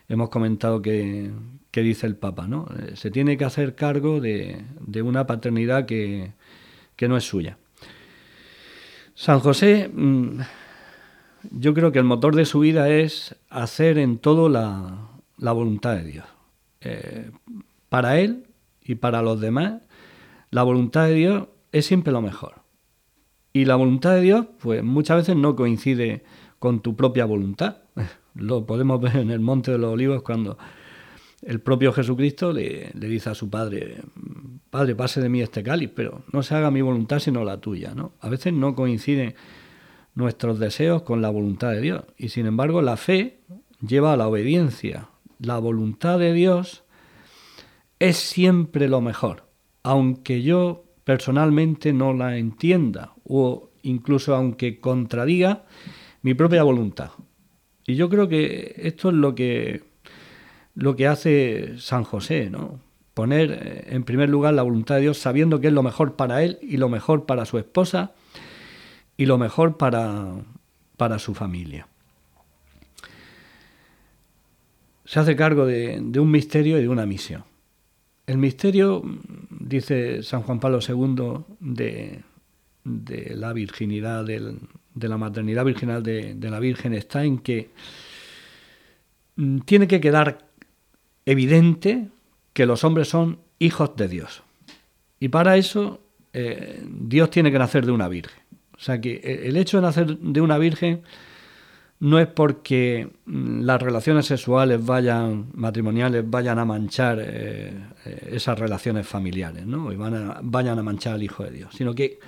[0.09, 1.31] hemos comentado que,
[1.71, 2.47] que dice el Papa.
[2.47, 2.69] ¿no?
[2.79, 4.65] Eh, se tiene que hacer cargo de,
[5.03, 6.33] una paternidad que,
[7.01, 7.59] no es suya.
[9.15, 10.41] San José, mm,
[11.51, 16.05] yo creo que el motor de su vida es hacer en todo la, voluntad de
[16.05, 16.27] Dios.
[16.81, 17.31] Eh,
[17.89, 18.47] para él
[18.83, 19.83] y para los demás,
[20.51, 22.67] la voluntad de Dios es siempre lo mejor.
[23.53, 26.25] Y la voluntad de Dios, pues muchas veces no coincide
[26.59, 27.79] con tu propia voluntad.
[28.35, 30.59] Lo podemos ver en el Monte de los Olivos cuando
[31.43, 34.03] el propio Jesucristo le, dice a su padre,
[34.69, 37.95] Padre, pase de mí este cáliz, pero no se haga mi voluntad sino la tuya.
[37.95, 38.13] ¿no?
[38.21, 39.35] A veces no coinciden
[40.17, 42.05] nuestros deseos con la voluntad de Dios.
[42.17, 43.39] Y sin embargo, la fe
[43.87, 45.11] lleva a la obediencia.
[45.39, 46.83] La voluntad de Dios
[48.01, 49.45] es siempre lo mejor,
[49.83, 55.65] aunque yo personalmente no la entienda o incluso aunque contradiga
[56.23, 57.11] mi propia voluntad.
[57.87, 59.85] Y yo creo que esto es lo que
[60.75, 62.81] lo que hace San José, ¿no?
[63.15, 66.43] Poner eh, en primer lugar la voluntad de Dios sabiendo que es lo mejor para
[66.43, 68.13] él y lo mejor para su esposa
[69.17, 70.35] y lo mejor para,
[70.97, 71.89] para su familia.
[75.05, 77.45] Se hace cargo de, un misterio y de una misión.
[78.27, 79.03] El misterio,
[79.51, 82.23] dice San Juan Pablo II, de,
[83.35, 87.71] la virginidad, de la maternidad virginal de, de la Virgen, está en que
[89.37, 90.47] mm, tiene que quedar
[91.25, 92.09] evidente
[92.53, 94.43] que los hombres son hijos de Dios.
[95.21, 96.01] Y para eso
[96.33, 98.39] eh, Dios tiene que nacer de una virgen.
[98.77, 101.03] O sea que eh, el hecho de nacer de una virgen
[101.99, 107.73] no es porque mm, las relaciones sexuales vayan, matrimoniales, vayan a manchar eh,
[108.31, 109.93] esas relaciones familiares, ¿no?
[109.93, 112.19] Y vayan a manchar al Hijo de Dios, sino que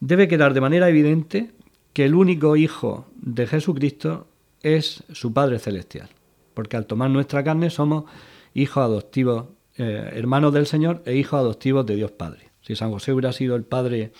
[0.00, 1.52] debe quedar de manera evidente
[1.92, 4.28] que el único Hijo de Jesucristo
[4.62, 6.08] es su Padre Celestial.
[6.54, 8.04] Porque al tomar nuestra carne somos
[8.54, 12.50] hijos adoptivos, eh, hermanos del Señor e hijos adoptivos de Dios Padre.
[12.62, 14.12] Si San José hubiera sido el padre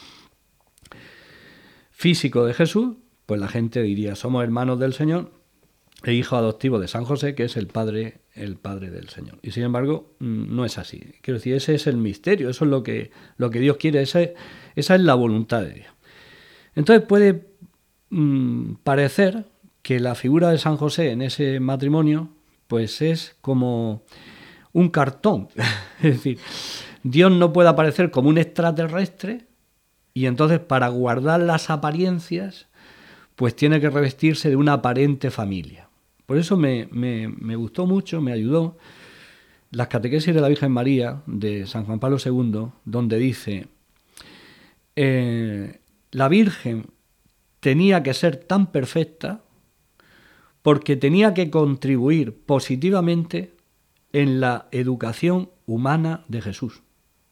[1.99, 2.95] físico de Jesús,
[3.27, 5.33] pues la gente diría, somos hermanos del Señor
[6.05, 9.41] e hijos adoptivos de San José, que es el padre, el padre del Señor.
[9.43, 11.01] Y sin embargo, mm, no es así.
[11.23, 14.21] Quiero decir, ese es el misterio, eso es lo que, lo que Dios quiere, esa,
[14.77, 15.89] esa es la voluntad de Dios.
[16.77, 17.49] Entonces puede
[18.11, 19.47] mm, parecer
[19.83, 22.31] que la figura de San José en ese matrimonio
[22.69, 24.05] pues es como
[24.73, 25.49] un cartón.
[26.01, 26.39] es decir,
[27.03, 29.48] Dios no puede aparecer como un extraterrestre
[30.19, 32.67] y entonces para guardar las apariencias,
[33.37, 35.89] pues tiene que revestirse de una aparente familia.
[36.27, 36.87] Por eso me,
[37.55, 38.77] gustó mucho, me ayudó
[39.71, 43.69] las catequesis de la Virgen María de San Juan Pablo II, donde dice,
[44.97, 45.79] eh,
[46.11, 46.87] la Virgen
[47.61, 49.45] tenía que ser tan perfecta
[50.63, 53.55] porque tenía que contribuir positivamente
[54.13, 56.83] en la educación humana de Jesús.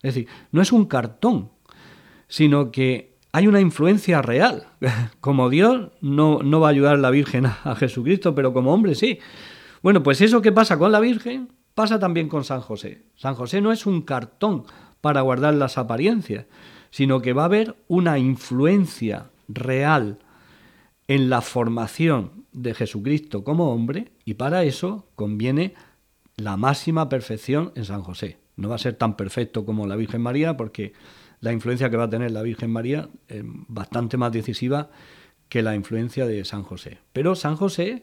[0.02, 1.50] Es decir, no es un cartón,
[2.28, 4.68] sino que hay una influencia real.
[5.20, 8.94] Como Dios no, no va a ayudar a la Virgen a Jesucristo, pero como hombre
[8.94, 9.18] sí.
[9.82, 13.04] Bueno, pues eso que pasa con la Virgen pasa también con San José.
[13.14, 14.64] San José no es un cartón
[15.00, 16.46] para guardar las apariencias,
[16.90, 20.18] sino que va a haber una influencia real
[21.08, 25.74] en la formación de Jesucristo como hombre y para eso conviene
[26.36, 28.38] la máxima perfección en San José.
[28.56, 30.94] No va a ser tan perfecto como la Virgen María porque
[31.46, 34.90] la influencia que va a tener la Virgen María es bastante más decisiva
[35.48, 36.98] que la influencia de San José.
[37.12, 38.02] Pero San José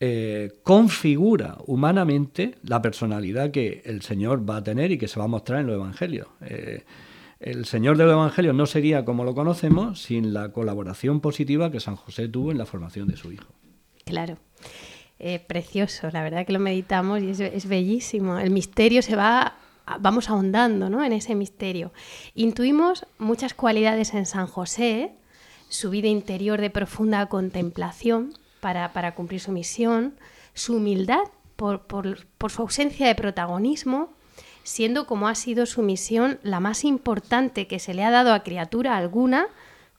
[0.00, 5.26] eh, configura humanamente la personalidad que el Señor va a tener y que se va
[5.26, 6.28] a mostrar en los Evangelios.
[6.40, 6.84] Eh,
[7.40, 11.80] el Señor de los Evangelios no sería como lo conocemos sin la colaboración positiva que
[11.80, 13.52] San José tuvo en la formación de su hijo.
[14.06, 14.38] Claro.
[15.18, 18.38] Eh, precioso, la verdad que lo meditamos y es, bellísimo.
[18.38, 19.58] El misterio se va,
[20.00, 21.04] vamos ahondando ¿no?
[21.04, 21.92] en ese misterio.
[22.34, 25.14] Intuimos muchas cualidades en San José,
[25.68, 30.16] su vida interior de profunda contemplación para, cumplir su misión,
[30.54, 31.24] su humildad
[31.56, 34.12] por, por su ausencia de protagonismo,
[34.64, 38.42] siendo como ha sido su misión la más importante que se le ha dado a
[38.42, 39.46] criatura alguna,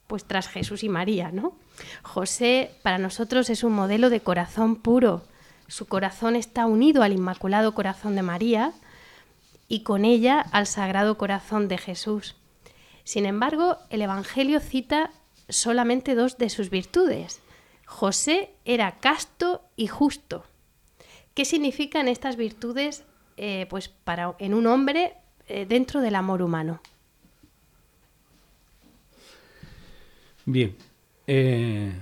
[0.08, 1.54] pues tras Jesús y María, ¿no?
[2.02, 5.24] José para nosotros es un modelo de corazón puro.
[5.68, 8.74] Su corazón está unido al Inmaculado Corazón de María
[9.68, 12.36] y con ella al Sagrado Corazón de Jesús.
[13.04, 15.12] Sin embargo, el Evangelio cita
[15.50, 17.42] solamente dos de sus virtudes.
[17.86, 20.44] José era casto y justo.
[21.34, 23.06] ¿Qué significan estas virtudes
[23.38, 25.14] eh, pues para, en un hombre
[25.48, 26.82] eh, dentro del amor humano?
[30.46, 30.76] Bien,
[31.28, 31.94] eh,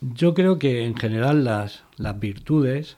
[0.00, 1.82] yo creo que en general las,
[2.18, 2.96] virtudes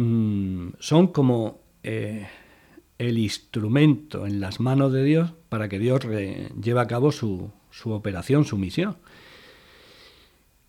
[0.00, 2.26] mm, son como eh,
[2.98, 6.00] el instrumento en las manos de Dios para que Dios
[6.62, 8.96] lleve a cabo su, su operación, su misión.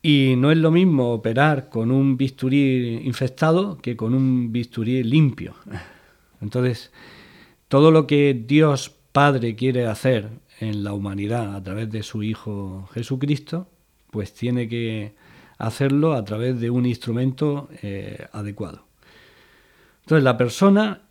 [0.03, 5.53] Y no es lo mismo operar con un bisturí infectado que con un bisturí limpio.
[6.41, 6.91] Entonces,
[7.67, 10.29] todo lo que Dios Padre quiere hacer
[10.59, 13.67] en la humanidad a través de su Hijo Jesucristo,
[14.09, 15.13] pues tiene que
[15.57, 18.86] hacerlo a través de un instrumento eh, adecuado.
[20.02, 21.02] Entonces la persona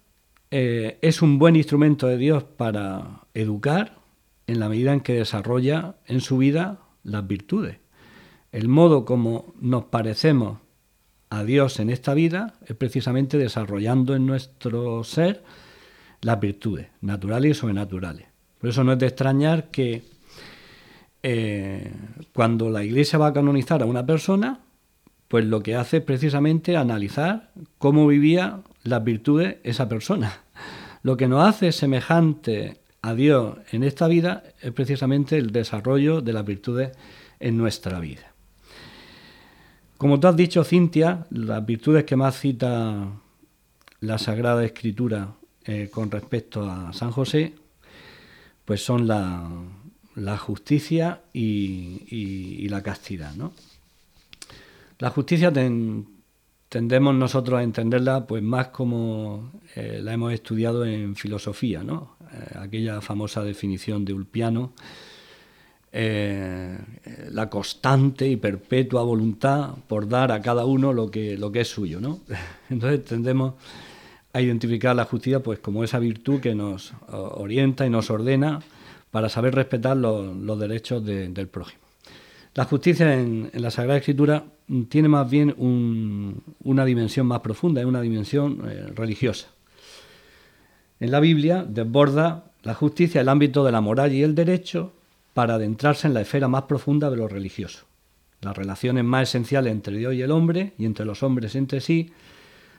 [0.51, 3.99] eh, es un buen instrumento de Dios para educar
[4.47, 7.78] en la medida en que desarrolla en su vida las virtudes.
[8.53, 10.59] El modo como nos parecemos
[11.30, 15.45] a Dios en esta vida es precisamente desarrollando en nuestro ser
[16.20, 18.26] las virtudes naturales y sobrenaturales.
[18.61, 20.03] Por eso no es de extrañar que
[21.22, 21.93] eh,
[22.32, 24.61] cuando la Iglesia va a canonizar a una persona,
[25.28, 30.41] pues lo que hace es precisamente analizar cómo vivía las virtudes esa persona.
[31.03, 36.33] Lo que nos hace semejante a Dios en esta vida es precisamente el desarrollo de
[36.33, 36.93] las virtudes
[37.39, 38.33] en nuestra vida.
[39.97, 43.09] Como tú has dicho, Cintia, las virtudes que más cita
[44.01, 47.55] la Sagrada Escritura eh, con respecto a San José
[48.64, 53.35] pues son la, justicia y, la castidad.
[53.35, 53.53] ¿no?
[55.01, 55.51] La justicia
[56.70, 62.16] tendemos nosotros a entenderla pues más como eh, la hemos estudiado en filosofía, ¿no?
[62.32, 64.72] Eh, aquella famosa definición de Ulpiano,
[65.92, 66.78] eh,
[67.32, 71.68] la constante y perpetua voluntad por dar a cada uno lo que, lo que es
[71.68, 72.00] suyo.
[72.00, 72.20] ¿no?
[72.70, 73.54] Entonces tendemos
[74.32, 78.60] a identificar la justicia pues como esa virtud que nos orienta y nos ordena
[79.10, 81.80] para saber respetar los, derechos del prójimo.
[82.54, 84.44] La justicia en, la Sagrada Escritura
[84.88, 85.54] tiene más bien
[86.64, 89.48] una dimensión más profunda, es una dimensión eh, religiosa.
[91.00, 94.92] En la Biblia desborda la justicia el ámbito de la moral y el derecho
[95.34, 97.86] para adentrarse en la esfera más profunda de lo religioso.
[98.42, 102.12] Las relaciones más esenciales entre Dios y el hombre y entre los hombres entre sí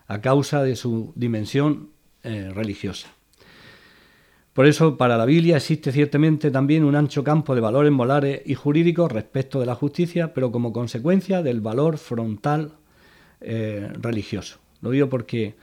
[0.08, 1.90] a causa de su dimensión
[2.24, 3.10] eh, religiosa.
[4.54, 8.54] Por eso, para la Biblia existe ciertamente también un ancho campo de valores morales y
[8.54, 12.74] jurídicos respecto de la justicia, pero como consecuencia del valor frontal
[13.40, 14.60] eh, religioso.
[14.82, 15.56] Lo digo porque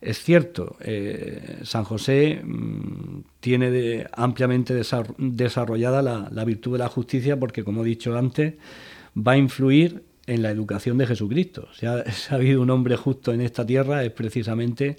[0.00, 4.72] es cierto, eh, San José mm, tiene ampliamente
[5.18, 8.54] desarrollada la, la, virtud de la justicia porque, como he dicho antes,
[9.16, 11.68] va a influir en la educación de Jesucristo.
[11.74, 14.96] Si ha, habido un hombre justo en esta tierra es precisamente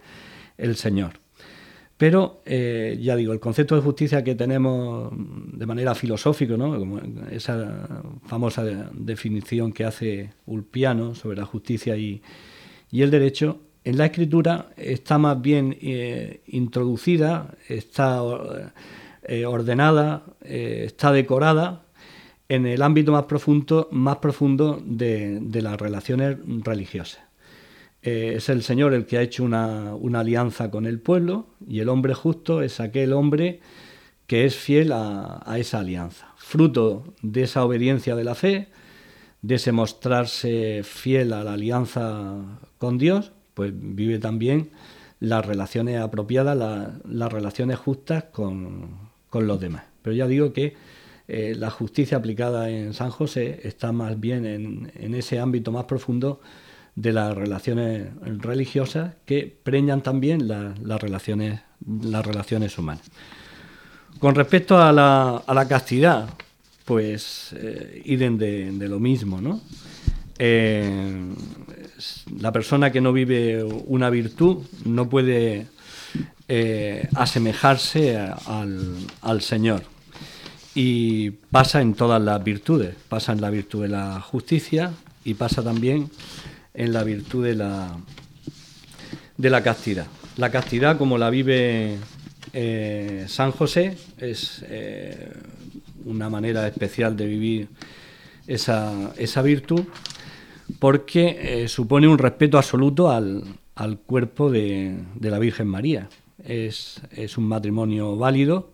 [0.58, 1.14] el Señor.
[2.00, 6.98] Pero, eh, ya digo, el concepto de justicia que tenemos de manera filosófica, ¿no?
[7.30, 12.22] esa famosa definición que hace Ulpiano sobre la justicia y,
[12.94, 18.22] el derecho, en la escritura está más bien eh, introducida, está
[19.24, 21.84] eh, ordenada, está decorada
[22.48, 27.29] en el ámbito más profundo, más profundo de, las relaciones religiosas.
[28.02, 31.90] Eh, es el Señor el que ha hecho una, alianza con el pueblo y el
[31.90, 33.60] hombre justo es aquel hombre
[34.26, 36.34] que es fiel a, esa alianza.
[36.38, 38.70] Fruto de esa obediencia de la fe,
[39.42, 44.70] de ese mostrarse fiel a la alianza con Dios, pues vive también
[45.20, 46.58] las relaciones apropiadas,
[47.06, 49.84] las relaciones justas con, los demás.
[50.02, 50.76] Pero ya digo que
[51.28, 56.40] eh, la justicia aplicada en San José está más bien en, ese ámbito más profundo
[56.96, 61.62] de las relaciones religiosas que preñan también las, relaciones,
[62.02, 63.06] las relaciones humanas.
[64.20, 66.30] Con respecto a la, a la castidad,
[66.90, 69.62] pues eh, de, lo mismo, ¿no?
[70.40, 71.22] Eh,
[72.40, 75.68] la persona que no vive una virtud no puede
[76.48, 79.84] eh, asemejarse al, Señor.
[80.74, 82.96] Y pasa en todas las virtudes.
[83.08, 84.92] Pasa en la virtud de la justicia
[85.24, 86.10] y pasa también
[86.74, 87.98] en la virtud de la,
[89.38, 90.08] de la castidad.
[90.38, 91.98] La castidad, como la vive
[92.54, 94.64] eh, San José, es
[96.06, 97.68] una manera especial de vivir
[98.48, 99.84] esa, esa virtud,
[100.80, 103.44] porque eh, supone un respeto absoluto al,
[104.06, 106.10] cuerpo de, la Virgen María.
[106.44, 107.02] Es,
[107.38, 108.72] un matrimonio válido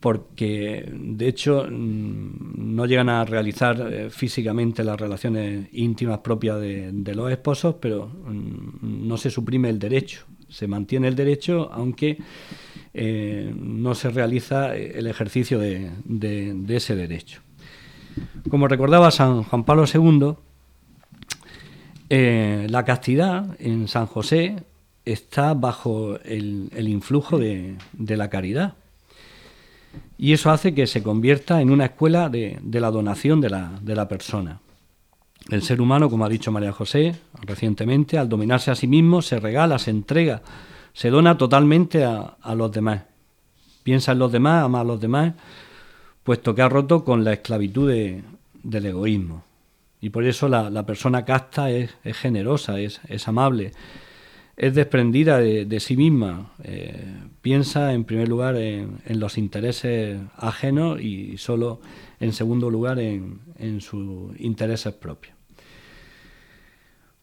[0.00, 6.92] porque de hecho mm, no llegan a realizar eh, físicamente las relaciones íntimas propias de,
[6.92, 12.18] de, los esposos, pero mm, no se suprime el derecho, se mantiene el derecho aunque
[12.94, 15.92] eh, no se realiza el ejercicio de,
[16.68, 17.42] ese derecho.
[18.50, 20.34] Como recordaba San Juan Pablo II,
[22.10, 24.64] eh, la castidad en San José
[25.04, 28.74] está bajo el, influjo de, la caridad.
[30.16, 33.94] Y eso hace que se convierta en una escuela de, la donación de la, de
[33.94, 34.60] la persona.
[35.48, 39.38] El ser humano, como ha dicho María José recientemente, al dominarse a sí mismo, se
[39.40, 40.42] regala, se entrega
[40.98, 43.02] se dona totalmente a, los demás.
[43.84, 45.32] Piensa en los demás, ama a los demás,
[46.24, 47.88] puesto que ha roto con la esclavitud
[48.64, 49.44] del egoísmo.
[50.00, 53.70] Y por eso la, persona casta es, generosa, es, amable,
[54.58, 57.06] es desprendida de, sí misma, eh,
[57.40, 61.80] piensa en primer lugar en, los intereses ajenos y solo
[62.18, 65.38] en segundo lugar en, en sus intereses propios.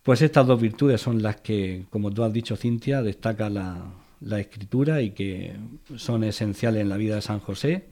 [0.01, 3.91] Pues estas dos virtudes son las que, como tú has dicho, Cintia, destaca la,
[4.39, 5.55] escritura y que
[5.97, 7.89] son esenciales en la vida de San José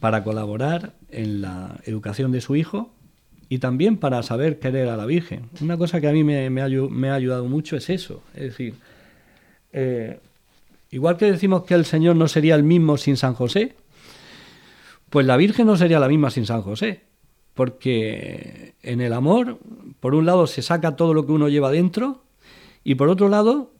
[0.00, 2.94] para colaborar en la educación de su hijo
[3.52, 5.50] y también para saber querer a la Virgen.
[5.60, 8.76] Una cosa que a mí me, ha, ayudado mucho es eso, es decir,
[9.74, 10.18] eh,
[10.90, 13.74] igual que decimos que el Señor no sería el mismo sin San José,
[15.10, 17.02] pues la Virgen no sería la misma sin San José
[17.52, 19.58] porque en el amor,
[20.00, 22.22] por un lado, se saca todo lo que uno lleva dentro
[22.84, 23.70] y por otro lado,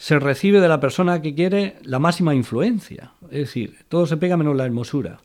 [0.00, 3.12] se recibe de la persona que quiere la máxima influencia.
[3.24, 5.20] Es decir, todo se pega menos la hermosura.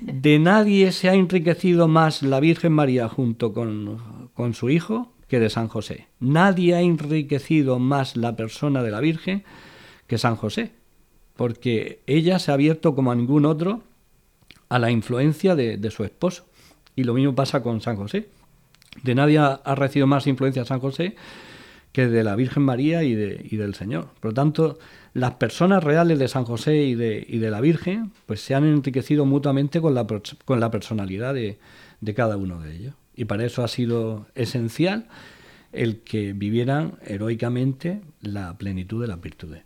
[0.00, 5.40] De nadie se ha enriquecido más la Virgen María junto con, con su hijo que
[5.40, 6.06] de San José.
[6.20, 9.42] Nadie ha enriquecido más la persona de la Virgen
[10.06, 10.70] que San José,
[11.34, 13.82] porque ella se ha abierto como a ningún otro
[14.68, 16.46] a la influencia de su esposo.
[16.94, 18.28] Y lo mismo pasa con San José.
[19.02, 21.16] De nadie ha, recibido más influencia San José
[21.92, 24.08] que de la Virgen María y, de, del Señor.
[24.20, 24.78] Por lo tanto,
[25.14, 29.80] las personas reales de San José y de, la Virgen pues se han enriquecido mutuamente
[29.80, 30.06] con la,
[30.44, 31.58] con la personalidad de,
[32.00, 32.94] de cada uno de ellos.
[33.14, 35.06] Y para eso ha sido esencial
[35.72, 39.62] el que vivieran heroicamente la plenitud de las virtudes.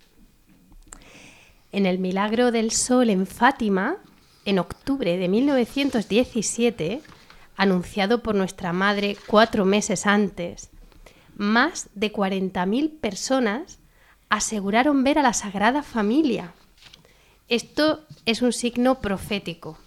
[1.70, 3.96] En el milagro del sol en Fátima,
[4.44, 7.00] en octubre de 1917,
[7.56, 10.71] anunciado por nuestra madre cuatro meses antes,
[11.36, 13.78] más de 40.000 personas
[14.28, 16.54] aseguraron ver a la Sagrada Familia.
[17.48, 19.78] Esto es un signo profético.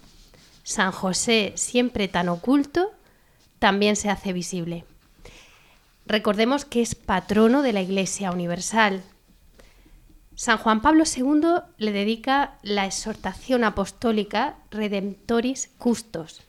[0.62, 2.92] San José, siempre tan oculto,
[3.58, 4.84] también se hace visible.
[6.06, 9.02] Recordemos que es patrono de la Iglesia Universal.
[10.36, 16.42] San Juan Pablo II le dedica la exhortación apostólica Redemptoris Custos,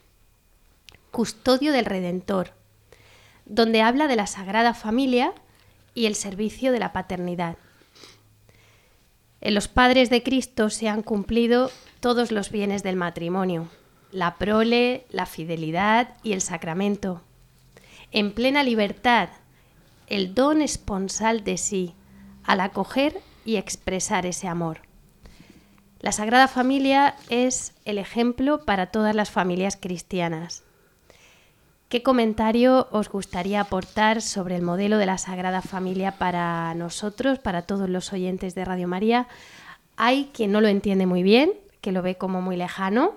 [1.10, 2.52] custodio del Redentor,
[3.48, 5.34] donde habla de la Sagrada Familia
[5.94, 7.58] y el servicio de la paternidad.
[9.42, 13.70] En los padres de Cristo se han cumplido todos los bienes del matrimonio,
[14.12, 17.22] la prole, la fidelidad y el sacramento.
[18.12, 19.30] En plena libertad,
[20.08, 21.94] el don esponsal de sí,
[22.44, 24.82] al acoger y expresar ese amor.
[26.00, 30.64] La Sagrada Familia es el ejemplo para todas las familias cristianas.
[31.90, 37.62] ¿Qué comentario os gustaría aportar sobre el modelo de la Sagrada Familia para nosotros, para
[37.62, 39.28] todos los oyentes de Radio María?
[39.96, 43.14] Hay quien no lo entiende muy bien, que lo ve como muy lejano,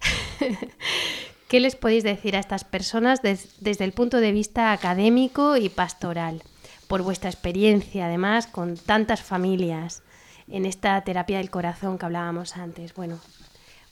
[1.48, 6.42] ¿Qué les podéis decir a estas personas desde el punto de vista académico y pastoral?
[6.88, 10.02] Por vuestra experiencia, además, con tantas familias
[10.48, 12.94] en esta terapia del corazón que hablábamos antes.
[12.94, 13.18] Bueno,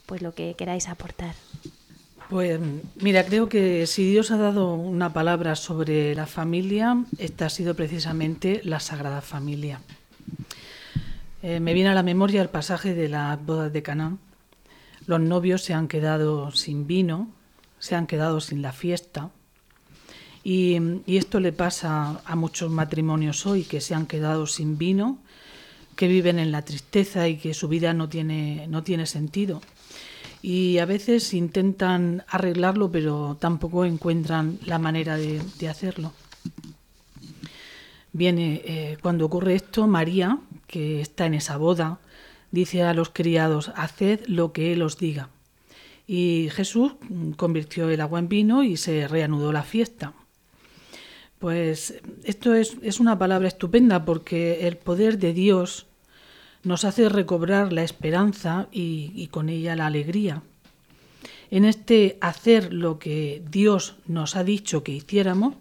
[0.05, 1.35] pues lo que queráis aportar.
[2.29, 2.59] Pues
[2.95, 7.75] mira, creo que si Dios ha dado una palabra sobre la familia, esta ha sido
[7.75, 9.81] precisamente la Sagrada Familia.
[11.41, 14.19] Eh, me viene a la memoria el pasaje de las bodas de Canaán.
[15.05, 17.29] Los novios se han quedado sin vino,
[17.79, 19.29] se han quedado sin la fiesta.
[20.45, 25.17] Y, y, esto le pasa a muchos matrimonios hoy que se han quedado sin vino,
[25.95, 29.61] que viven en la tristeza y que su vida no tiene, no tiene sentido
[30.43, 36.11] y a veces intentan arreglarlo pero tampoco encuentran la manera de, hacerlo.
[38.11, 40.37] Viene, eh, cuando ocurre esto, María,
[40.67, 41.99] que está en esa boda,
[42.51, 45.29] dice a los criados, haced lo que Él os diga.
[46.05, 46.91] Y Jesús
[47.37, 50.11] convirtió el agua en vino y se reanudó la fiesta.
[51.39, 55.87] Pues esto es, es una palabra estupenda porque el poder de Dios
[56.63, 60.41] nos hace recobrar la esperanza y, con ella la alegría.
[61.51, 65.55] En este hacer lo que Dios nos ha dicho que hiciéramos,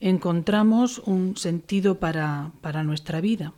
[0.00, 2.52] encontramos un sentido para,
[2.84, 3.52] nuestra vida.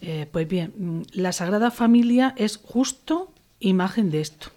[0.00, 4.48] Eh, pues bien, la Sagrada Familia es justo imagen de esto.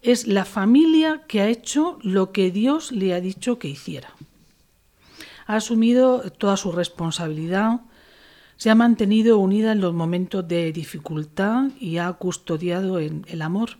[0.00, 4.14] Es la familia que ha hecho lo que Dios le ha dicho que hiciera.
[5.46, 7.80] Ha asumido toda su responsabilidad,
[8.56, 13.78] se ha mantenido unida en los momentos de dificultad y ha custodiado el amor.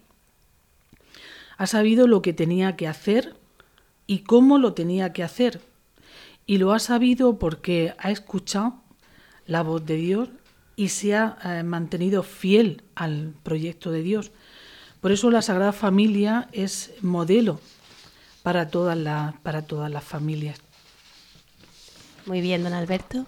[1.57, 3.37] Ha sabido lo que tenía que hacer
[4.07, 5.61] y cómo lo tenía que hacer.
[6.47, 8.75] Y lo ha sabido porque ha escuchado
[9.47, 10.29] la voz de Dios
[10.77, 14.33] y se ha eh, mantenido fiel al proyecto de Dios.
[15.01, 17.61] Por eso la Sagrada Familia es modelo
[18.43, 18.99] para todas
[19.43, 20.59] para todas las familias.
[22.27, 23.27] Muy bien, don Alberto.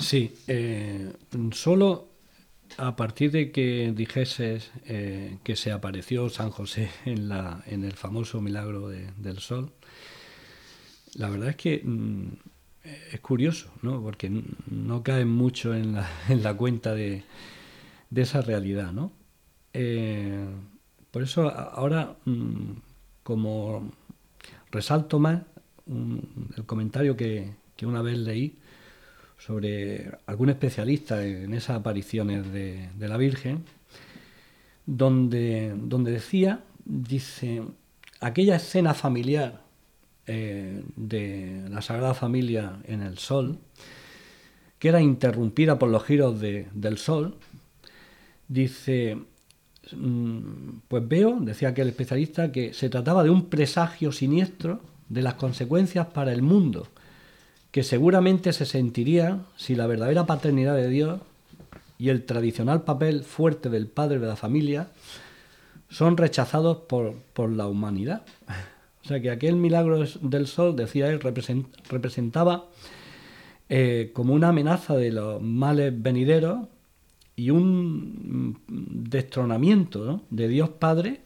[0.00, 1.12] Sí, eh,
[1.52, 2.08] solo
[2.78, 7.92] a partir de que dijeses eh, que se apareció San José en, la, en el
[7.92, 9.72] famoso milagro del sol,
[11.14, 12.28] la verdad es que mm,
[13.12, 14.02] es curioso, ¿no?
[14.02, 14.30] porque
[14.70, 17.24] no caen mucho en la, en la cuenta de,
[18.08, 18.92] de, esa realidad.
[18.92, 19.12] ¿no?
[19.74, 20.46] Eh,
[21.10, 22.72] por eso ahora, mm,
[23.22, 23.92] como
[24.70, 25.42] resalto más
[26.56, 28.59] el comentario que, que una vez leí,
[29.44, 33.64] sobre algún especialista en esas apariciones de, la Virgen,
[34.84, 37.62] donde, donde decía, dice,
[38.20, 39.62] aquella escena familiar
[40.26, 43.58] eh, de la Sagrada Familia en el Sol,
[44.78, 47.36] que era interrumpida por los giros del Sol,
[48.46, 49.16] dice,
[49.96, 55.34] mm, pues veo, decía aquel especialista, que se trataba de un presagio siniestro de las
[55.34, 56.86] consecuencias para el mundo
[57.70, 61.20] que seguramente se sentiría si la verdadera paternidad de Dios
[61.98, 64.88] y el tradicional papel fuerte del padre de la familia
[65.88, 67.14] son rechazados por,
[67.50, 68.22] la humanidad.
[69.04, 72.66] O sea que aquel milagro del sol, decía él, representaba
[73.68, 76.68] eh, como una amenaza de los males venideros
[77.34, 81.22] y un destronamiento de Dios Padre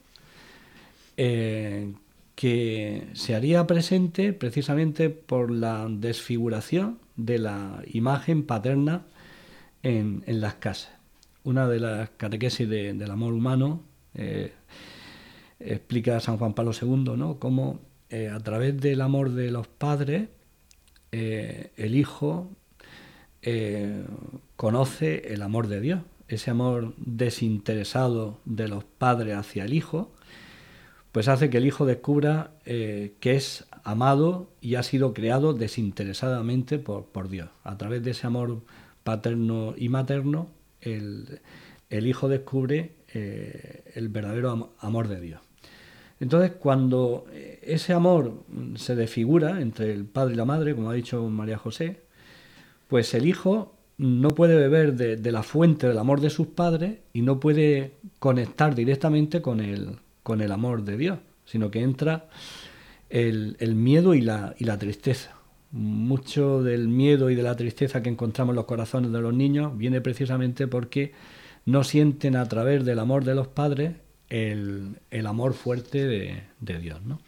[1.17, 1.93] eh,
[2.35, 9.07] que se haría presente precisamente por la desfiguración de la imagen paterna
[9.83, 10.93] en, las casas.
[11.45, 13.83] Una de las catequesis del amor humano
[14.15, 14.53] eh,
[15.61, 17.39] explica San Juan Pablo II ¿no?
[17.39, 17.81] cómo
[18.11, 20.29] eh, a través del amor de los padres
[21.13, 22.51] eh, el hijo
[24.57, 30.15] conoce el amor de Dios, ese amor desinteresado de los padres hacia el hijo
[31.15, 36.81] pues hace que el hijo descubra eh, que es amado y ha sido creado desinteresadamente
[36.81, 37.51] por, por, Dios.
[37.63, 38.63] A través de ese amor
[39.05, 40.49] paterno y materno,
[40.81, 41.39] el,
[41.89, 45.41] hijo descubre eh, el verdadero amor de Dios.
[46.19, 48.43] Entonces, cuando eh, ese amor
[48.75, 52.01] se desfigura entre el padre y la madre, como ha dicho María José,
[52.89, 56.99] pues el hijo no puede beber de, de la fuente del amor de sus padres
[57.13, 62.29] y no puede conectar directamente con el, con el amor de Dios, sino que entra
[63.11, 65.37] el, miedo y la, tristeza.
[65.71, 69.77] Mucho del miedo y de la tristeza que encontramos en los corazones de los niños
[69.77, 71.13] viene precisamente porque
[71.67, 73.93] no sienten a través del amor de los padres
[74.31, 74.97] el,
[75.27, 77.03] amor fuerte de, Dios.
[77.05, 77.21] ¿no?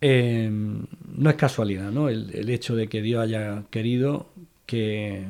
[0.00, 2.08] Eh, no es casualidad ¿no?
[2.08, 4.28] El, hecho de que Dios haya querido
[4.66, 5.26] que,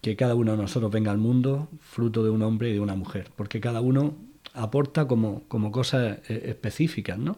[0.00, 2.96] que cada uno de nosotros venga al mundo fruto de un hombre y de una
[2.96, 4.16] mujer, porque cada uno
[4.54, 7.36] aporta como, como cosas eh, específicas, ¿no?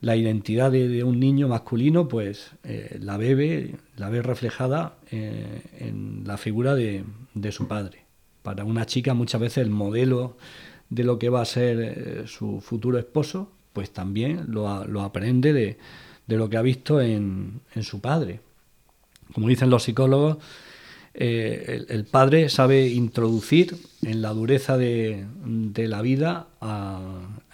[0.00, 6.24] La identidad de, un niño masculino, pues eh, la bebe, la ve reflejada eh, en
[6.26, 7.04] la figura de,
[7.52, 8.04] su padre.
[8.42, 10.36] Para una chica muchas veces el modelo
[10.90, 15.78] de lo que va a ser su futuro esposo, pues también lo, aprende de,
[16.26, 18.40] lo que ha visto en, en su padre.
[19.32, 20.38] Como dicen los psicólogos,
[21.14, 25.26] eh, el, padre sabe introducir en la dureza de,
[25.76, 26.46] la vida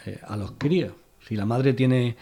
[0.06, 0.92] eh, a, los críos.
[1.26, 2.16] Si la madre tiene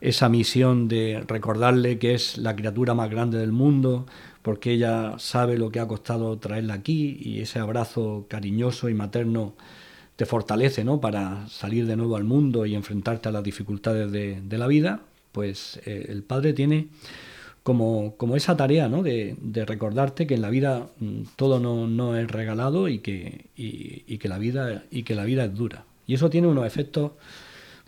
[0.00, 4.06] esa misión de recordarle que es la criatura más grande del mundo,
[4.42, 9.54] porque ella sabe lo que ha costado traerla aquí y ese abrazo cariñoso y materno
[10.16, 11.00] te fortalece ¿no?
[11.00, 15.00] para salir de nuevo al mundo y enfrentarte a las dificultades de, la vida,
[15.32, 16.88] pues eh, el padre tiene
[17.66, 19.02] como, como esa tarea ¿no?
[19.02, 24.28] de, recordarte que en la vida mm, todo no, es regalado y que, y, que
[24.28, 25.84] la vida, y que la vida es dura.
[26.06, 27.10] Y eso tiene unos efectos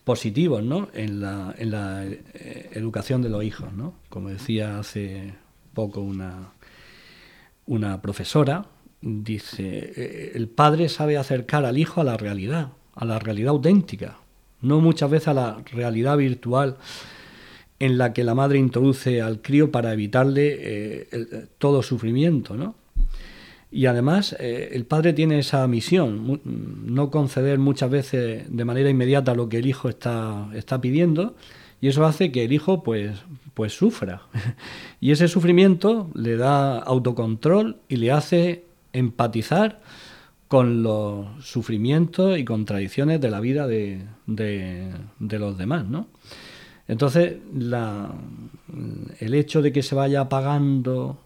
[0.02, 0.88] positivos ¿no?
[0.94, 3.72] en, la, en la eh, educación de los hijos.
[3.72, 3.94] ¿no?
[4.08, 5.34] Como decía hace
[5.74, 6.54] poco una,
[7.66, 8.66] una profesora,
[9.00, 14.18] dice, eh, el padre sabe acercar al hijo a la realidad, a la realidad auténtica,
[14.60, 16.78] no muchas veces a la realidad virtual
[17.80, 22.74] en la que la madre introduce al crío para evitarle eh, todo sufrimiento, ¿no?
[23.70, 26.40] Y además eh, el padre tiene esa misión,
[26.86, 31.36] no conceder muchas veces de manera inmediata lo que el hijo está, está pidiendo,
[31.80, 33.18] y eso hace que el hijo pues,
[33.54, 34.22] pues sufra.
[35.00, 38.64] y ese sufrimiento le da autocontrol y le hace
[38.94, 39.80] empatizar
[40.48, 46.08] con los sufrimientos y contradicciones de la vida de, de, de los demás, ¿no?
[46.88, 47.36] Entonces,
[49.20, 51.18] el hecho de que se vaya apagando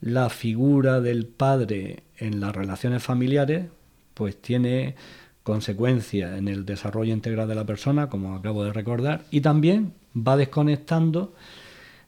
[0.00, 3.66] la figura del padre en las relaciones familiares,
[4.14, 4.94] pues tiene
[5.42, 10.36] consecuencias en el desarrollo integral de la persona, como acabo de recordar, y también va
[10.36, 11.34] desconectando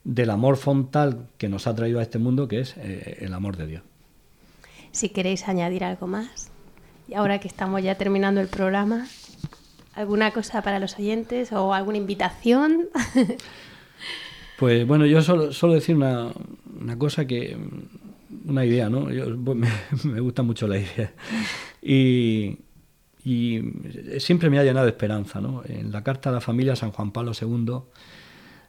[0.04, 3.56] del amor frontal que nos ha traído a este mundo, que es eh, el amor
[3.56, 3.82] de Dios.
[4.90, 6.50] Si queréis añadir algo más,
[7.08, 9.06] y ahora que estamos ya terminando el programa,
[9.94, 12.88] ¿Alguna cosa para los oyentes o alguna invitación?
[14.58, 16.28] pues bueno, yo solo, solo decir una,
[16.80, 17.56] una, cosa que,
[18.46, 19.08] una idea, ¿no?
[19.44, 19.58] Pues,
[20.04, 21.12] me, gusta mucho la idea.
[21.82, 22.58] Y,
[23.24, 23.60] y,
[24.18, 25.62] siempre me ha llenado de esperanza, ¿no?
[25.66, 27.80] En la carta a la familia, San Juan Pablo II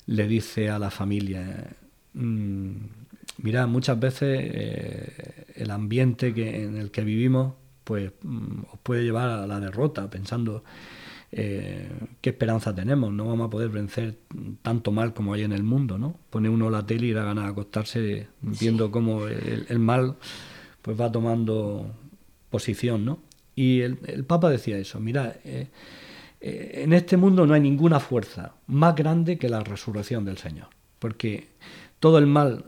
[0.08, 1.68] le dice a la familia,
[2.14, 2.72] mmm,
[3.38, 7.54] mira, muchas veces eh, el ambiente que, en el que vivimos
[7.84, 10.64] pues mm, os puede llevar a la derrota, pensando
[11.36, 11.90] eh,
[12.22, 14.20] qué esperanza tenemos, no vamos a poder vencer
[14.62, 16.16] tanto mal como hay en el mundo, ¿no?
[16.30, 20.16] Pone uno la tele y da ganas de acostarse viendo cómo el, mal
[20.84, 21.92] pues va tomando
[22.52, 23.20] posición, ¿no?
[23.56, 25.70] Y el, Papa decía eso, mira, eh,
[26.40, 30.68] eh, en este mundo no hay ninguna fuerza más grande que la resurrección del Señor,
[31.00, 31.48] porque
[32.00, 32.66] todo el mal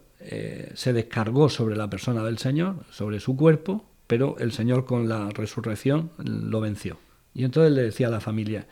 [0.74, 5.30] se descargó sobre la persona del Señor, sobre su cuerpo, pero el Señor con la
[5.30, 6.97] resurrección lo venció.
[7.36, 8.66] Y entonces le decía a la familia,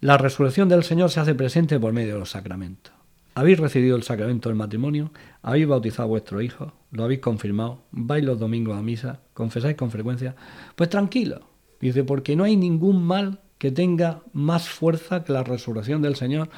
[0.00, 2.92] la resurrección del Señor se hace presente por medio de los sacramentos.
[3.34, 8.24] Habéis recibido el sacramento del matrimonio, habéis bautizado a vuestro hijo, lo habéis confirmado, vais
[8.24, 10.34] los domingos a misa, confesáis con frecuencia,
[10.74, 11.42] pues tranquilo.
[11.80, 16.50] Dice, porque no hay ningún mal que tenga más fuerza que la resurrección del Señor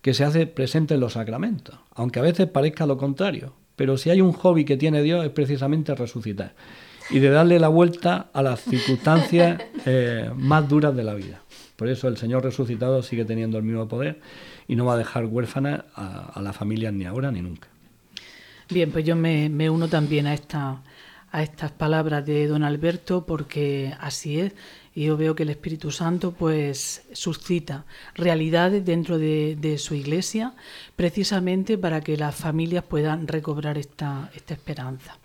[0.00, 3.54] que se hace presente en los sacramentos, aunque a veces parezca lo contrario.
[3.76, 6.54] Pero si hay un hobby que tiene Dios es precisamente resucitar
[7.10, 11.40] y de darle la vuelta a las circunstancias eh, más duras de la vida.
[11.76, 14.20] Por eso el Señor resucitado sigue teniendo el mismo poder
[14.68, 17.68] y no va a dejar huérfana a, las familias ni ahora ni nunca.
[18.70, 20.82] Bien, pues yo me, me uno también a, esta,
[21.30, 24.52] a estas palabras de don Alberto porque así es.
[24.94, 27.84] Y yo veo que el Espíritu Santo pues suscita
[28.14, 30.54] realidades dentro de, de, su iglesia
[30.94, 35.18] precisamente para que las familias puedan recobrar esta, esta esperanza.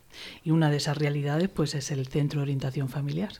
[0.43, 3.33] Y una de esas realidades pues es el Centro de Orientación Familiar.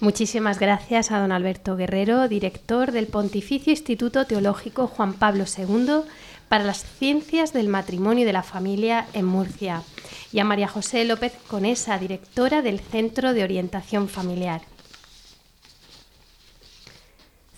[0.00, 6.02] Muchísimas gracias a don Alberto Guerrero, director del Pontificio Instituto Teológico Juan Pablo II
[6.48, 9.82] para las Ciencias del Matrimonio y de la Familia en Murcia,
[10.32, 14.62] y a María José López Conesa, directora del Centro de Orientación Familiar.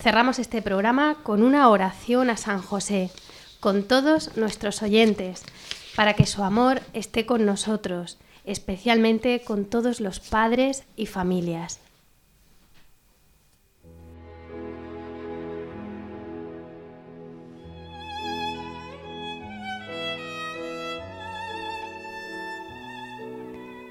[0.00, 3.10] Cerramos este programa con una oración a San José,
[3.60, 5.42] con todos nuestros oyentes,
[5.96, 11.80] para que su amor esté con nosotros, especialmente con todos los padres y familias.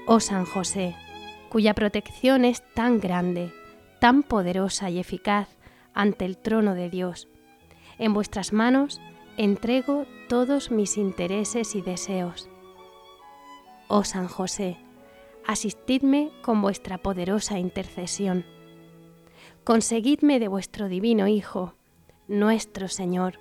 [0.08, 0.94] Oh San José,
[1.48, 3.52] cuya protección es tan grande,
[3.98, 5.48] tan poderosa y eficaz
[5.92, 7.26] ante el trono de Dios.
[7.98, 9.00] En vuestras manos
[9.36, 12.48] entrego todos mis intereses y deseos.
[13.88, 14.78] Oh San José,
[15.46, 18.46] asistidme con vuestra poderosa intercesión.
[19.62, 21.74] Conseguidme de vuestro divino Hijo,
[22.28, 23.38] nuestro Señor,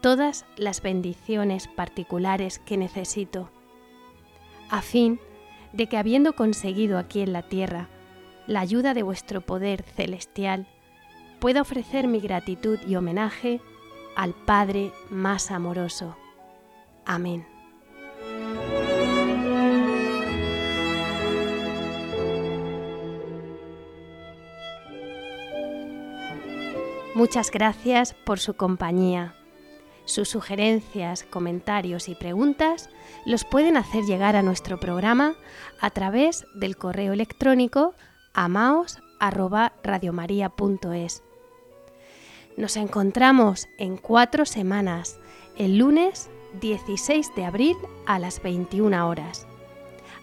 [0.00, 3.50] todas las bendiciones particulares que necesito,
[4.70, 5.20] a fin
[5.74, 7.88] de que habiendo conseguido aquí en la tierra
[8.46, 10.66] la ayuda de vuestro poder celestial,
[11.38, 13.60] pueda ofrecer mi gratitud y homenaje
[14.16, 16.16] al Padre más amoroso.
[17.04, 17.46] Amén.
[27.14, 29.34] Muchas gracias por su compañía.
[30.06, 32.88] Sus sugerencias, comentarios y preguntas
[33.26, 35.34] los pueden hacer llegar a nuestro programa
[35.80, 37.94] a través del correo electrónico
[38.32, 41.22] amaos@radiomaria.es.
[42.56, 45.18] Nos encontramos en cuatro semanas,
[45.56, 46.30] el lunes
[46.60, 47.76] 16 de abril
[48.06, 49.46] a las 21 horas.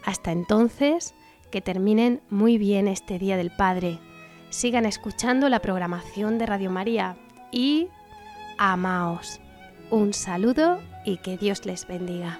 [0.05, 1.15] Hasta entonces,
[1.51, 3.99] que terminen muy bien este Día del Padre.
[4.49, 7.17] Sigan escuchando la programación de Radio María
[7.51, 7.87] y
[8.57, 9.39] amaos.
[9.89, 12.39] Un saludo y que Dios les bendiga.